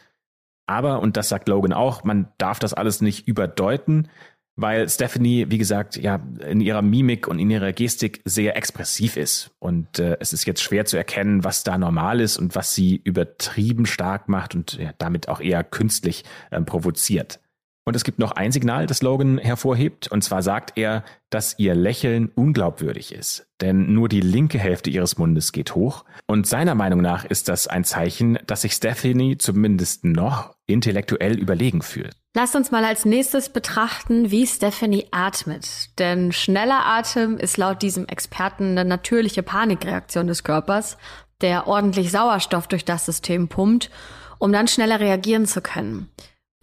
[0.67, 4.09] Aber, und das sagt Logan auch, man darf das alles nicht überdeuten,
[4.57, 9.51] weil Stephanie, wie gesagt, ja in ihrer Mimik und in ihrer Gestik sehr expressiv ist.
[9.59, 12.97] Und äh, es ist jetzt schwer zu erkennen, was da normal ist und was sie
[12.97, 17.41] übertrieben stark macht und ja, damit auch eher künstlich äh, provoziert.
[17.87, 21.75] Und es gibt noch ein Signal, das Logan hervorhebt, und zwar sagt er, dass ihr
[21.75, 23.47] Lächeln unglaubwürdig ist.
[23.61, 26.05] Denn nur die linke Hälfte ihres Mundes geht hoch.
[26.27, 31.83] Und seiner Meinung nach ist das ein Zeichen, dass sich Stephanie zumindest noch intellektuell überlegen
[31.83, 32.17] fühlt.
[32.35, 35.99] Lasst uns mal als nächstes betrachten, wie Stephanie atmet.
[35.99, 40.97] Denn schneller Atem ist laut diesem Experten eine natürliche Panikreaktion des Körpers,
[41.43, 43.91] der ordentlich Sauerstoff durch das System pumpt,
[44.39, 46.09] um dann schneller reagieren zu können.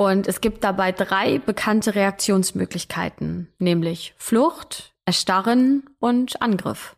[0.01, 6.95] Und es gibt dabei drei bekannte Reaktionsmöglichkeiten, nämlich Flucht, Erstarren und Angriff.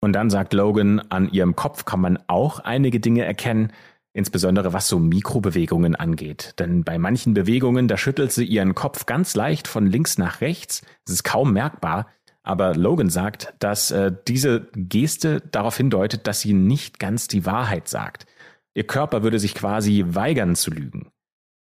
[0.00, 3.74] Und dann sagt Logan, an ihrem Kopf kann man auch einige Dinge erkennen,
[4.14, 6.54] insbesondere was so Mikrobewegungen angeht.
[6.58, 10.80] Denn bei manchen Bewegungen, da schüttelt sie ihren Kopf ganz leicht von links nach rechts.
[11.06, 12.06] Es ist kaum merkbar.
[12.42, 17.86] Aber Logan sagt, dass äh, diese Geste darauf hindeutet, dass sie nicht ganz die Wahrheit
[17.86, 18.24] sagt.
[18.72, 21.10] Ihr Körper würde sich quasi weigern zu lügen.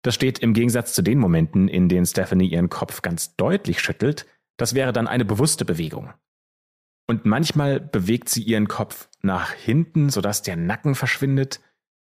[0.07, 4.25] Das steht im Gegensatz zu den Momenten, in denen Stephanie ihren Kopf ganz deutlich schüttelt.
[4.55, 6.13] Das wäre dann eine bewusste Bewegung.
[7.07, 11.59] Und manchmal bewegt sie ihren Kopf nach hinten, sodass der Nacken verschwindet.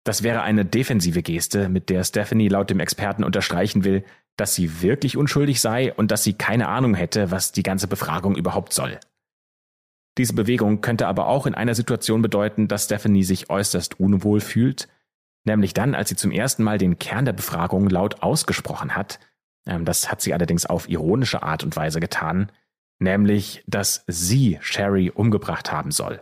[0.02, 4.02] Das wäre eine defensive Geste, mit der Stephanie laut dem Experten unterstreichen will,
[4.38, 8.34] dass sie wirklich unschuldig sei und dass sie keine Ahnung hätte, was die ganze Befragung
[8.34, 8.98] überhaupt soll.
[10.16, 14.88] Diese Bewegung könnte aber auch in einer Situation bedeuten, dass Stephanie sich äußerst unwohl fühlt
[15.44, 19.18] nämlich dann, als sie zum ersten Mal den Kern der Befragung laut ausgesprochen hat.
[19.66, 22.50] Ähm, das hat sie allerdings auf ironische Art und Weise getan,
[22.98, 26.20] nämlich, dass sie Sherry umgebracht haben soll.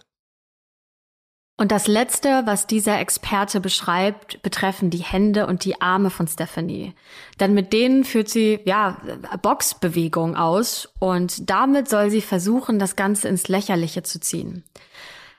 [1.60, 6.94] Und das Letzte, was dieser Experte beschreibt, betreffen die Hände und die Arme von Stephanie.
[7.40, 8.98] Denn mit denen führt sie, ja,
[9.42, 14.62] Boxbewegung aus und damit soll sie versuchen, das Ganze ins Lächerliche zu ziehen.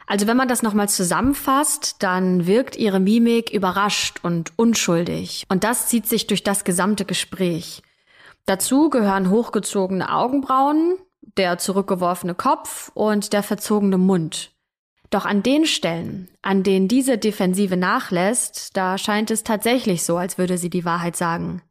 [0.09, 5.45] Also wenn man das nochmal zusammenfasst, dann wirkt ihre Mimik überrascht und unschuldig.
[5.49, 7.83] Und das zieht sich durch das gesamte Gespräch.
[8.47, 10.97] Dazu gehören hochgezogene Augenbrauen,
[11.37, 14.51] der zurückgeworfene Kopf und der verzogene Mund.
[15.11, 20.39] Doch an den Stellen, an denen diese Defensive nachlässt, da scheint es tatsächlich so, als
[20.39, 21.61] würde sie die Wahrheit sagen.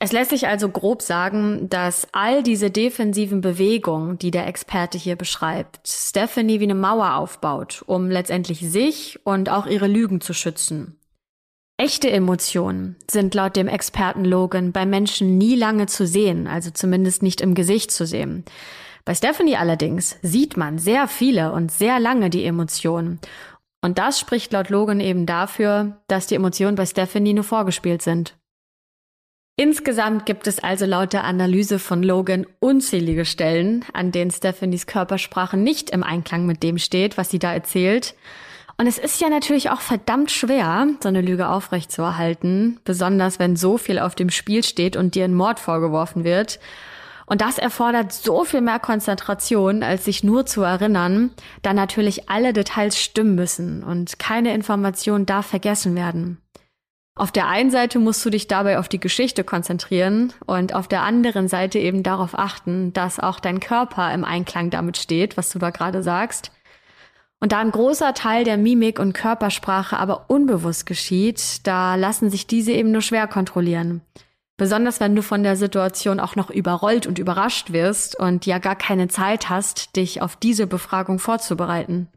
[0.00, 5.16] Es lässt sich also grob sagen, dass all diese defensiven Bewegungen, die der Experte hier
[5.16, 10.98] beschreibt, Stephanie wie eine Mauer aufbaut, um letztendlich sich und auch ihre Lügen zu schützen.
[11.76, 17.22] Echte Emotionen sind laut dem Experten Logan bei Menschen nie lange zu sehen, also zumindest
[17.22, 18.44] nicht im Gesicht zu sehen.
[19.04, 23.20] Bei Stephanie allerdings sieht man sehr viele und sehr lange die Emotionen.
[23.82, 28.36] Und das spricht laut Logan eben dafür, dass die Emotionen bei Stephanie nur vorgespielt sind.
[29.56, 35.56] Insgesamt gibt es also laut der Analyse von Logan unzählige Stellen, an denen Stephanies Körpersprache
[35.56, 38.16] nicht im Einklang mit dem steht, was sie da erzählt.
[38.78, 43.78] Und es ist ja natürlich auch verdammt schwer, so eine Lüge aufrechtzuerhalten, besonders wenn so
[43.78, 46.58] viel auf dem Spiel steht und dir ein Mord vorgeworfen wird.
[47.26, 51.30] Und das erfordert so viel mehr Konzentration, als sich nur zu erinnern,
[51.62, 56.43] da natürlich alle Details stimmen müssen und keine Information darf vergessen werden.
[57.16, 61.02] Auf der einen Seite musst du dich dabei auf die Geschichte konzentrieren und auf der
[61.02, 65.60] anderen Seite eben darauf achten, dass auch dein Körper im Einklang damit steht, was du
[65.60, 66.50] da gerade sagst.
[67.38, 72.48] Und da ein großer Teil der Mimik und Körpersprache aber unbewusst geschieht, da lassen sich
[72.48, 74.00] diese eben nur schwer kontrollieren.
[74.56, 78.76] Besonders wenn du von der Situation auch noch überrollt und überrascht wirst und ja gar
[78.76, 82.08] keine Zeit hast, dich auf diese Befragung vorzubereiten.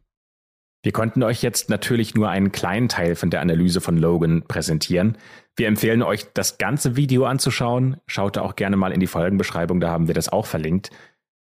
[0.83, 5.17] Wir konnten euch jetzt natürlich nur einen kleinen Teil von der Analyse von Logan präsentieren.
[5.55, 7.97] Wir empfehlen euch, das ganze Video anzuschauen.
[8.05, 10.91] Schaut auch gerne mal in die Folgenbeschreibung, da haben wir das auch verlinkt.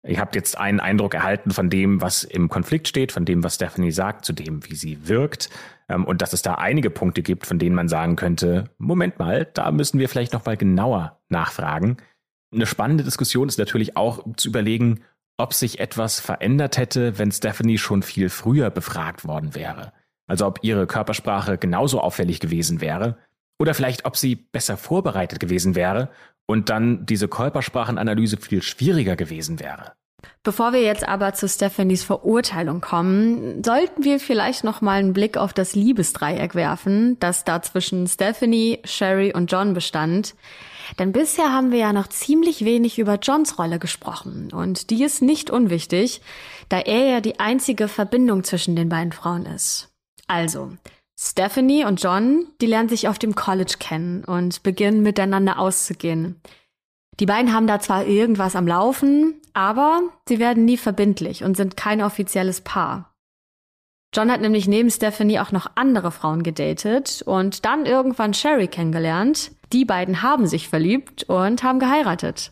[0.05, 3.55] Ihr habt jetzt einen Eindruck erhalten von dem, was im Konflikt steht, von dem, was
[3.55, 5.49] Stephanie sagt, zu dem, wie sie wirkt.
[5.87, 9.49] Ähm, und dass es da einige Punkte gibt, von denen man sagen könnte, Moment mal,
[9.53, 11.97] da müssen wir vielleicht noch mal genauer nachfragen.
[12.53, 14.99] Eine spannende Diskussion ist natürlich auch zu überlegen,
[15.37, 19.93] ob sich etwas verändert hätte, wenn Stephanie schon viel früher befragt worden wäre.
[20.27, 23.17] Also ob ihre Körpersprache genauso auffällig gewesen wäre
[23.59, 26.09] oder vielleicht ob sie besser vorbereitet gewesen wäre
[26.45, 29.93] und dann diese Körpersprachenanalyse viel schwieriger gewesen wäre.
[30.43, 35.37] Bevor wir jetzt aber zu Stephanies Verurteilung kommen, sollten wir vielleicht noch mal einen Blick
[35.37, 40.35] auf das Liebesdreieck werfen, das da zwischen Stephanie, Sherry und John bestand.
[40.99, 44.51] Denn bisher haben wir ja noch ziemlich wenig über Johns Rolle gesprochen.
[44.53, 46.21] Und die ist nicht unwichtig,
[46.69, 49.89] da er ja die einzige Verbindung zwischen den beiden Frauen ist.
[50.27, 50.71] Also,
[51.19, 56.41] Stephanie und John, die lernen sich auf dem College kennen und beginnen miteinander auszugehen.
[57.19, 61.77] Die beiden haben da zwar irgendwas am Laufen, aber sie werden nie verbindlich und sind
[61.77, 63.13] kein offizielles Paar.
[64.15, 69.51] John hat nämlich neben Stephanie auch noch andere Frauen gedatet und dann irgendwann Sherry kennengelernt,
[69.73, 72.51] die beiden haben sich verliebt und haben geheiratet.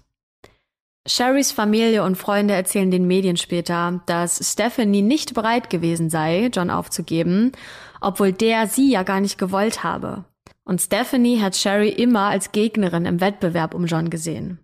[1.07, 6.69] Sherrys Familie und Freunde erzählen den Medien später, dass Stephanie nicht bereit gewesen sei, John
[6.69, 7.53] aufzugeben,
[8.01, 10.25] obwohl der sie ja gar nicht gewollt habe.
[10.63, 14.59] Und Stephanie hat Sherry immer als Gegnerin im Wettbewerb um John gesehen.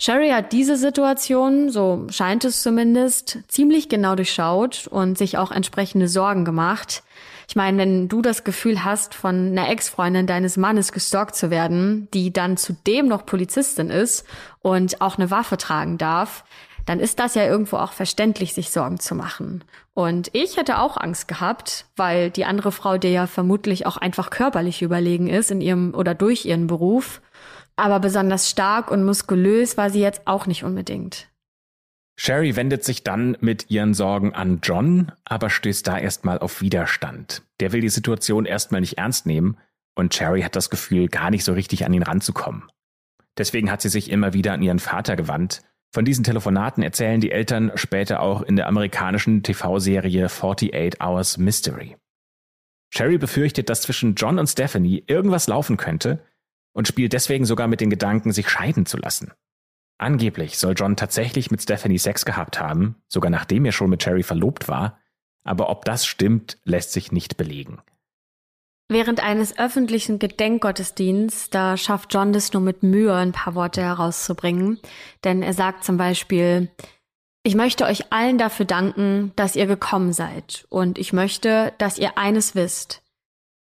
[0.00, 6.06] Sherry hat diese Situation, so scheint es zumindest, ziemlich genau durchschaut und sich auch entsprechende
[6.06, 7.02] Sorgen gemacht.
[7.48, 12.06] Ich meine, wenn du das Gefühl hast, von einer Ex-Freundin deines Mannes gestalkt zu werden,
[12.12, 14.26] die dann zudem noch Polizistin ist
[14.60, 16.44] und auch eine Waffe tragen darf,
[16.84, 19.64] dann ist das ja irgendwo auch verständlich, sich Sorgen zu machen.
[19.94, 24.28] Und ich hätte auch Angst gehabt, weil die andere Frau dir ja vermutlich auch einfach
[24.28, 27.22] körperlich überlegen ist in ihrem oder durch ihren Beruf.
[27.76, 31.28] Aber besonders stark und muskulös war sie jetzt auch nicht unbedingt.
[32.20, 37.42] Sherry wendet sich dann mit ihren Sorgen an John, aber stößt da erstmal auf Widerstand.
[37.60, 39.56] Der will die Situation erstmal nicht ernst nehmen
[39.94, 42.64] und Sherry hat das Gefühl, gar nicht so richtig an ihn ranzukommen.
[43.38, 45.62] Deswegen hat sie sich immer wieder an ihren Vater gewandt.
[45.92, 51.96] Von diesen Telefonaten erzählen die Eltern später auch in der amerikanischen TV-Serie 48 Hours Mystery.
[52.92, 56.18] Sherry befürchtet, dass zwischen John und Stephanie irgendwas laufen könnte
[56.72, 59.30] und spielt deswegen sogar mit den Gedanken, sich scheiden zu lassen.
[59.98, 64.22] Angeblich soll John tatsächlich mit Stephanie Sex gehabt haben, sogar nachdem er schon mit Cherry
[64.22, 64.98] verlobt war,
[65.42, 67.82] aber ob das stimmt, lässt sich nicht belegen.
[68.88, 74.80] Während eines öffentlichen Gedenkgottesdienstes, da schafft John das nur mit Mühe, ein paar Worte herauszubringen.
[75.24, 76.70] Denn er sagt zum Beispiel,
[77.42, 80.66] ich möchte euch allen dafür danken, dass ihr gekommen seid.
[80.70, 83.02] Und ich möchte, dass ihr eines wisst.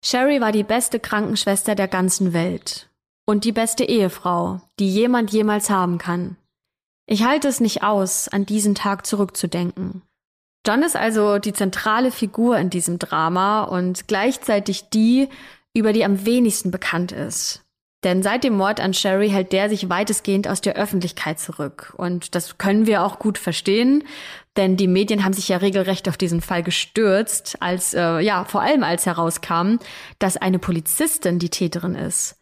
[0.04, 2.88] Sherry war die beste Krankenschwester der ganzen Welt
[3.26, 6.36] und die beste Ehefrau, die jemand jemals haben kann.
[7.06, 10.02] Ich halte es nicht aus, an diesen Tag zurückzudenken.
[10.66, 15.28] John ist also die zentrale Figur in diesem Drama und gleichzeitig die,
[15.74, 17.62] über die am wenigsten bekannt ist.
[18.02, 21.94] Denn seit dem Mord an Sherry hält der sich weitestgehend aus der Öffentlichkeit zurück.
[21.96, 24.04] Und das können wir auch gut verstehen,
[24.56, 28.62] denn die Medien haben sich ja regelrecht auf diesen Fall gestürzt, als, äh, ja, vor
[28.62, 29.78] allem als herauskam,
[30.18, 32.36] dass eine Polizistin die Täterin ist.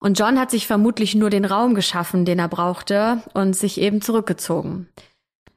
[0.00, 4.00] Und John hat sich vermutlich nur den Raum geschaffen, den er brauchte, und sich eben
[4.00, 4.88] zurückgezogen.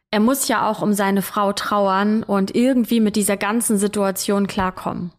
[0.10, 5.12] Er muss ja auch um seine Frau trauern und irgendwie mit dieser ganzen Situation klarkommen.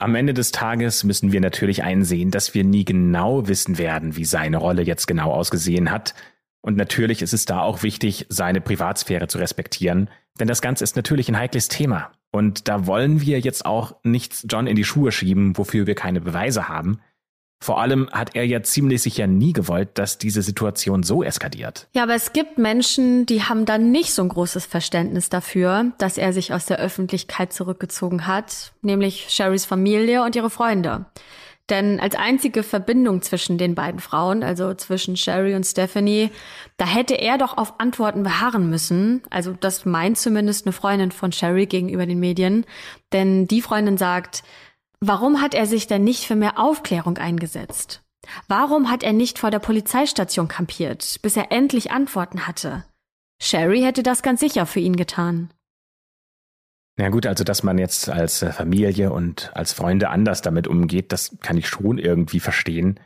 [0.00, 4.24] Am Ende des Tages müssen wir natürlich einsehen, dass wir nie genau wissen werden, wie
[4.24, 6.14] seine Rolle jetzt genau ausgesehen hat.
[6.60, 10.94] Und natürlich ist es da auch wichtig, seine Privatsphäre zu respektieren, denn das Ganze ist
[10.94, 12.12] natürlich ein heikles Thema.
[12.30, 16.20] Und da wollen wir jetzt auch nichts John in die Schuhe schieben, wofür wir keine
[16.20, 17.00] Beweise haben.
[17.60, 21.88] Vor allem hat er ja ziemlich sicher nie gewollt, dass diese Situation so eskaliert.
[21.92, 26.18] Ja, aber es gibt Menschen, die haben dann nicht so ein großes Verständnis dafür, dass
[26.18, 31.06] er sich aus der Öffentlichkeit zurückgezogen hat, nämlich Sherrys Familie und ihre Freunde.
[31.68, 36.30] Denn als einzige Verbindung zwischen den beiden Frauen, also zwischen Sherry und Stephanie,
[36.78, 39.22] da hätte er doch auf Antworten beharren müssen.
[39.28, 42.64] Also das meint zumindest eine Freundin von Sherry gegenüber den Medien.
[43.12, 44.44] Denn die Freundin sagt,
[45.00, 48.02] Warum hat er sich denn nicht für mehr Aufklärung eingesetzt?
[48.48, 52.84] Warum hat er nicht vor der Polizeistation kampiert, bis er endlich Antworten hatte?
[53.40, 55.50] Sherry hätte das ganz sicher für ihn getan.
[56.96, 61.12] Na gut, also dass man jetzt als äh, Familie und als Freunde anders damit umgeht,
[61.12, 62.98] das kann ich schon irgendwie verstehen.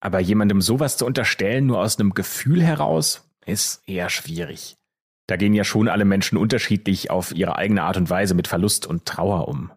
[0.00, 4.76] Aber jemandem sowas zu unterstellen, nur aus einem Gefühl heraus, ist eher schwierig.
[5.26, 8.86] Da gehen ja schon alle Menschen unterschiedlich auf ihre eigene Art und Weise mit Verlust
[8.86, 9.72] und Trauer um.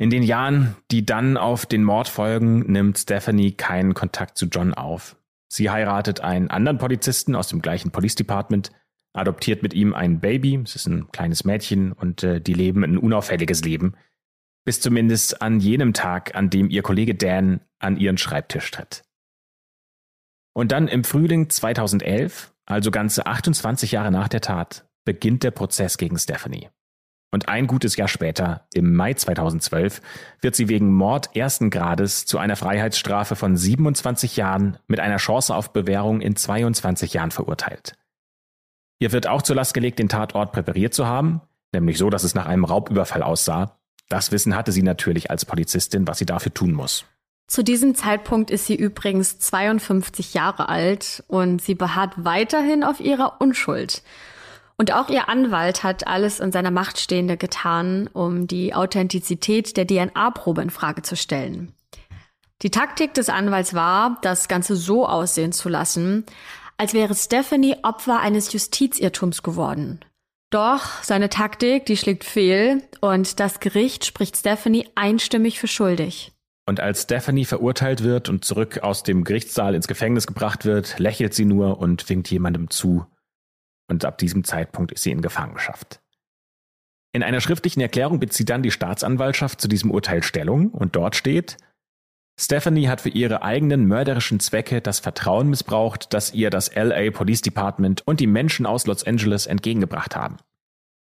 [0.00, 4.72] In den Jahren, die dann auf den Mord folgen, nimmt Stephanie keinen Kontakt zu John
[4.72, 5.14] auf.
[5.46, 8.72] Sie heiratet einen anderen Polizisten aus dem gleichen Police Department,
[9.12, 12.96] adoptiert mit ihm ein Baby, es ist ein kleines Mädchen und äh, die leben ein
[12.96, 13.92] unauffälliges Leben,
[14.64, 19.02] bis zumindest an jenem Tag, an dem ihr Kollege Dan an ihren Schreibtisch tritt.
[20.54, 25.98] Und dann im Frühling 2011, also ganze 28 Jahre nach der Tat, beginnt der Prozess
[25.98, 26.70] gegen Stephanie.
[27.32, 30.00] Und ein gutes Jahr später, im Mai 2012,
[30.40, 35.54] wird sie wegen Mord ersten Grades zu einer Freiheitsstrafe von 27 Jahren mit einer Chance
[35.54, 37.94] auf Bewährung in 22 Jahren verurteilt.
[38.98, 41.40] Ihr wird auch zur Last gelegt, den Tatort präpariert zu haben,
[41.72, 43.78] nämlich so, dass es nach einem Raubüberfall aussah.
[44.08, 47.04] Das Wissen hatte sie natürlich als Polizistin, was sie dafür tun muss.
[47.46, 53.40] Zu diesem Zeitpunkt ist sie übrigens 52 Jahre alt und sie beharrt weiterhin auf ihrer
[53.40, 54.02] Unschuld.
[54.80, 59.86] Und auch ihr Anwalt hat alles in seiner Macht Stehende getan, um die Authentizität der
[59.86, 61.74] DNA-Probe in Frage zu stellen.
[62.62, 66.24] Die Taktik des Anwalts war, das Ganze so aussehen zu lassen,
[66.78, 70.00] als wäre Stephanie Opfer eines Justizirrtums geworden.
[70.48, 76.32] Doch seine Taktik, die schlägt fehl und das Gericht spricht Stephanie einstimmig für schuldig.
[76.64, 81.34] Und als Stephanie verurteilt wird und zurück aus dem Gerichtssaal ins Gefängnis gebracht wird, lächelt
[81.34, 83.04] sie nur und winkt jemandem zu.
[83.90, 86.00] Und ab diesem Zeitpunkt ist sie in Gefangenschaft.
[87.12, 91.56] In einer schriftlichen Erklärung bezieht dann die Staatsanwaltschaft zu diesem Urteil Stellung und dort steht,
[92.38, 97.42] Stephanie hat für ihre eigenen mörderischen Zwecke das Vertrauen missbraucht, das ihr das LA Police
[97.42, 100.36] Department und die Menschen aus Los Angeles entgegengebracht haben.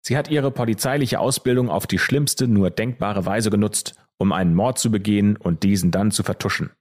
[0.02, 4.78] Sie hat ihre polizeiliche Ausbildung auf die schlimmste nur denkbare Weise genutzt, um einen Mord
[4.78, 6.72] zu begehen und diesen dann zu vertuschen.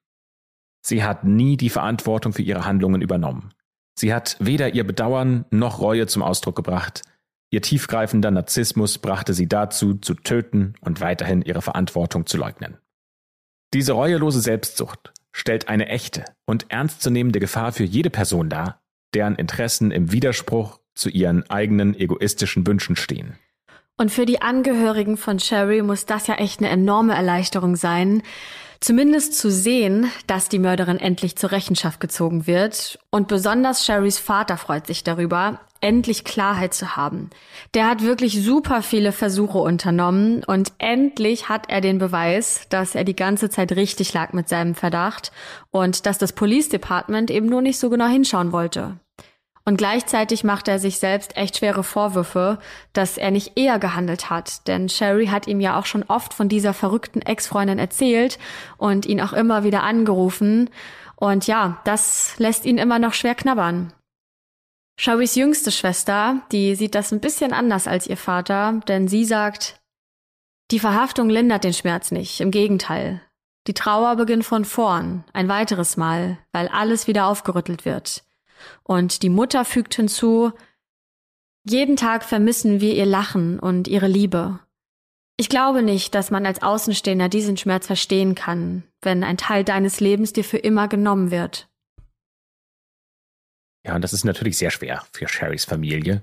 [0.84, 3.54] Sie hat nie die Verantwortung für ihre Handlungen übernommen.
[3.94, 7.02] Sie hat weder ihr Bedauern noch Reue zum Ausdruck gebracht.
[7.50, 12.78] Ihr tiefgreifender Narzissmus brachte sie dazu, zu töten und weiterhin ihre Verantwortung zu leugnen.
[13.74, 18.80] Diese reuelose Selbstsucht stellt eine echte und ernstzunehmende Gefahr für jede Person dar,
[19.14, 23.38] deren Interessen im Widerspruch zu ihren eigenen egoistischen Wünschen stehen.
[23.98, 28.22] Und für die Angehörigen von Sherry muss das ja echt eine enorme Erleichterung sein,
[28.82, 32.98] zumindest zu sehen, dass die Mörderin endlich zur Rechenschaft gezogen wird.
[33.10, 37.30] Und besonders Sherrys Vater freut sich darüber, endlich Klarheit zu haben.
[37.74, 43.04] Der hat wirklich super viele Versuche unternommen und endlich hat er den Beweis, dass er
[43.04, 45.32] die ganze Zeit richtig lag mit seinem Verdacht
[45.70, 48.98] und dass das Police Department eben nur nicht so genau hinschauen wollte.
[49.64, 52.58] Und gleichzeitig macht er sich selbst echt schwere Vorwürfe,
[52.92, 54.66] dass er nicht eher gehandelt hat.
[54.66, 58.38] Denn Sherry hat ihm ja auch schon oft von dieser verrückten Ex-Freundin erzählt
[58.76, 60.68] und ihn auch immer wieder angerufen.
[61.14, 63.92] Und ja, das lässt ihn immer noch schwer knabbern.
[64.98, 69.80] Sherrys jüngste Schwester, die sieht das ein bisschen anders als ihr Vater, denn sie sagt,
[70.70, 73.22] die Verhaftung lindert den Schmerz nicht, im Gegenteil.
[73.68, 78.24] Die Trauer beginnt von vorn, ein weiteres Mal, weil alles wieder aufgerüttelt wird.
[78.82, 80.52] Und die Mutter fügt hinzu,
[81.64, 84.58] jeden Tag vermissen wir ihr Lachen und ihre Liebe.
[85.36, 90.00] Ich glaube nicht, dass man als Außenstehender diesen Schmerz verstehen kann, wenn ein Teil deines
[90.00, 91.68] Lebens dir für immer genommen wird.
[93.84, 96.22] Ja, und das ist natürlich sehr schwer für Sherrys Familie.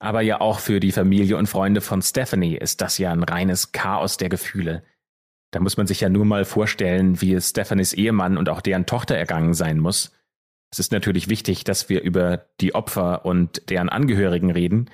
[0.00, 3.72] Aber ja auch für die Familie und Freunde von Stephanie ist das ja ein reines
[3.72, 4.84] Chaos der Gefühle.
[5.50, 8.86] Da muss man sich ja nur mal vorstellen, wie es Stephanies Ehemann und auch deren
[8.86, 10.12] Tochter ergangen sein muss.
[10.74, 14.90] Es ist natürlich wichtig, dass wir über die Opfer und deren Angehörigen reden.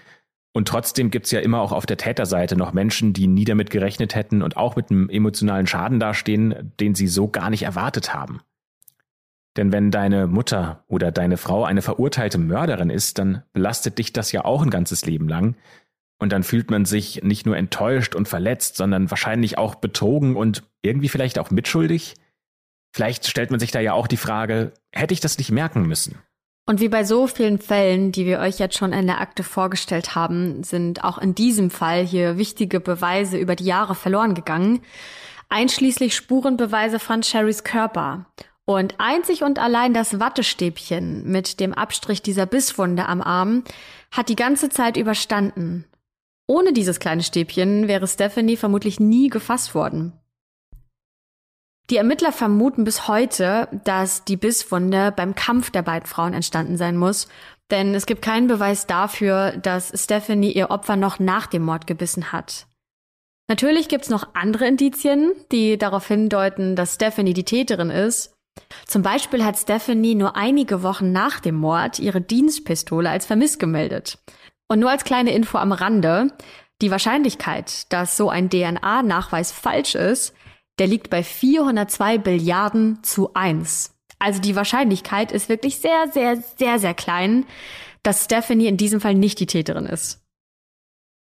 [0.52, 3.70] Und trotzdem gibt es ja immer auch auf der Täterseite noch Menschen, die nie damit
[3.70, 8.12] gerechnet hätten und auch mit einem emotionalen Schaden dastehen, den sie so gar nicht erwartet
[8.12, 8.42] haben.
[9.56, 14.32] Denn wenn deine Mutter oder deine Frau eine verurteilte Mörderin ist, dann belastet dich das
[14.32, 15.56] ja auch ein ganzes Leben lang.
[16.18, 20.62] Und dann fühlt man sich nicht nur enttäuscht und verletzt, sondern wahrscheinlich auch betrogen und
[20.82, 22.16] irgendwie vielleicht auch mitschuldig.
[22.92, 26.18] Vielleicht stellt man sich da ja auch die Frage, hätte ich das nicht merken müssen?
[26.66, 30.14] Und wie bei so vielen Fällen, die wir euch jetzt schon in der Akte vorgestellt
[30.14, 34.80] haben, sind auch in diesem Fall hier wichtige Beweise über die Jahre verloren gegangen,
[35.48, 38.26] einschließlich Spurenbeweise von Sherrys Körper.
[38.66, 43.64] Und einzig und allein das Wattestäbchen mit dem Abstrich dieser Bisswunde am Arm
[44.12, 45.86] hat die ganze Zeit überstanden.
[46.46, 50.19] Ohne dieses kleine Stäbchen wäre Stephanie vermutlich nie gefasst worden.
[51.88, 56.96] Die Ermittler vermuten bis heute, dass die Bisswunde beim Kampf der beiden Frauen entstanden sein
[56.96, 57.28] muss,
[57.70, 62.32] denn es gibt keinen Beweis dafür, dass Stephanie ihr Opfer noch nach dem Mord gebissen
[62.32, 62.66] hat.
[63.48, 68.32] Natürlich gibt's noch andere Indizien, die darauf hindeuten, dass Stephanie die Täterin ist.
[68.86, 74.18] Zum Beispiel hat Stephanie nur einige Wochen nach dem Mord ihre Dienstpistole als vermisst gemeldet.
[74.68, 76.28] Und nur als kleine Info am Rande,
[76.80, 80.32] die Wahrscheinlichkeit, dass so ein DNA-Nachweis falsch ist,
[80.80, 83.94] der liegt bei 402 Billiarden zu 1.
[84.18, 87.46] Also die Wahrscheinlichkeit ist wirklich sehr, sehr, sehr, sehr klein,
[88.02, 90.24] dass Stephanie in diesem Fall nicht die Täterin ist.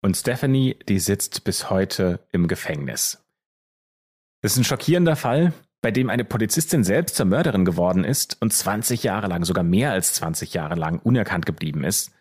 [0.03, 3.25] Und Stephanie, die sitzt bis heute im Gefängnis.
[4.43, 8.53] Das ist ein schockierender Fall, bei dem eine Polizistin selbst zur Mörderin geworden ist und
[8.53, 12.13] 20 Jahre lang, sogar mehr als 20 Jahre lang unerkannt geblieben ist.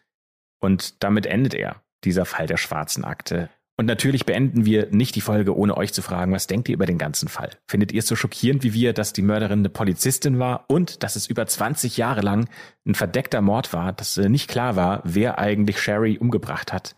[0.60, 3.50] Und damit endet er, dieser Fall der schwarzen Akte.
[3.78, 6.86] Und natürlich beenden wir nicht die Folge, ohne euch zu fragen, was denkt ihr über
[6.86, 7.50] den ganzen Fall?
[7.68, 11.18] Findet ihr es so schockierend wie wir, dass die Mörderin eine Polizistin war und dass
[11.18, 12.48] es über 20 Jahre lang
[12.86, 16.96] ein verdeckter Mord war, dass äh, nicht klar war, wer eigentlich Sherry umgebracht hat?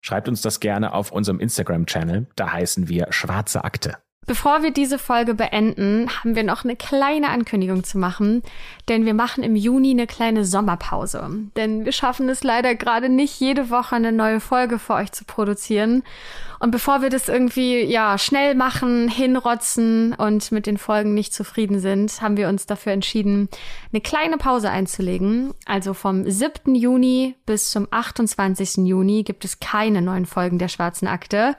[0.00, 3.96] Schreibt uns das gerne auf unserem Instagram-Channel, da heißen wir Schwarze Akte.
[4.28, 8.42] Bevor wir diese Folge beenden, haben wir noch eine kleine Ankündigung zu machen,
[8.86, 11.30] denn wir machen im Juni eine kleine Sommerpause.
[11.56, 15.24] Denn wir schaffen es leider gerade nicht, jede Woche eine neue Folge für euch zu
[15.24, 16.02] produzieren.
[16.58, 21.80] Und bevor wir das irgendwie, ja, schnell machen, hinrotzen und mit den Folgen nicht zufrieden
[21.80, 23.48] sind, haben wir uns dafür entschieden,
[23.92, 25.54] eine kleine Pause einzulegen.
[25.64, 26.74] Also vom 7.
[26.74, 28.86] Juni bis zum 28.
[28.86, 31.56] Juni gibt es keine neuen Folgen der Schwarzen Akte.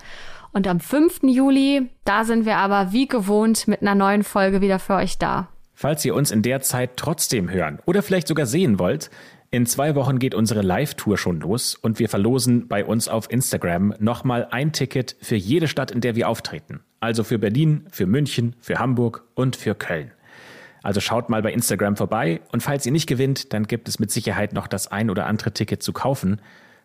[0.51, 1.21] Und am 5.
[1.23, 5.49] Juli, da sind wir aber wie gewohnt mit einer neuen Folge wieder für euch da.
[5.73, 9.09] Falls ihr uns in der Zeit trotzdem hören oder vielleicht sogar sehen wollt,
[9.51, 13.95] in zwei Wochen geht unsere Live-Tour schon los und wir verlosen bei uns auf Instagram
[13.97, 16.81] nochmal ein Ticket für jede Stadt, in der wir auftreten.
[16.99, 20.11] Also für Berlin, für München, für Hamburg und für Köln.
[20.83, 24.11] Also schaut mal bei Instagram vorbei und falls ihr nicht gewinnt, dann gibt es mit
[24.11, 26.41] Sicherheit noch das ein oder andere Ticket zu kaufen.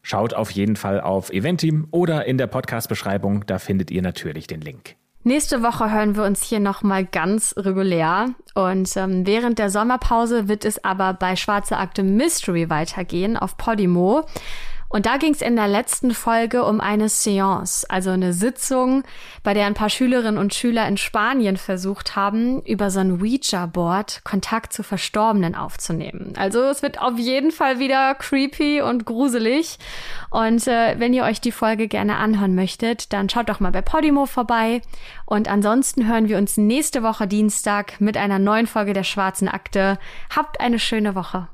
[0.06, 4.60] Schaut auf jeden Fall auf Eventim oder in der Podcast-Beschreibung, da findet ihr natürlich den
[4.60, 4.96] Link.
[5.22, 8.34] Nächste Woche hören wir uns hier nochmal ganz regulär.
[8.54, 14.26] Und ähm, während der Sommerpause wird es aber bei Schwarze Akte Mystery weitergehen auf Podimo.
[14.94, 19.02] Und da ging es in der letzten Folge um eine Seance, also eine Sitzung,
[19.42, 24.22] bei der ein paar Schülerinnen und Schüler in Spanien versucht haben, über so ein Ouija-Board
[24.22, 26.34] Kontakt zu Verstorbenen aufzunehmen.
[26.36, 29.80] Also es wird auf jeden Fall wieder creepy und gruselig.
[30.30, 33.82] Und äh, wenn ihr euch die Folge gerne anhören möchtet, dann schaut doch mal bei
[33.82, 34.80] Podimo vorbei.
[35.26, 39.98] Und ansonsten hören wir uns nächste Woche Dienstag mit einer neuen Folge der Schwarzen Akte.
[40.32, 41.48] Habt eine schöne Woche.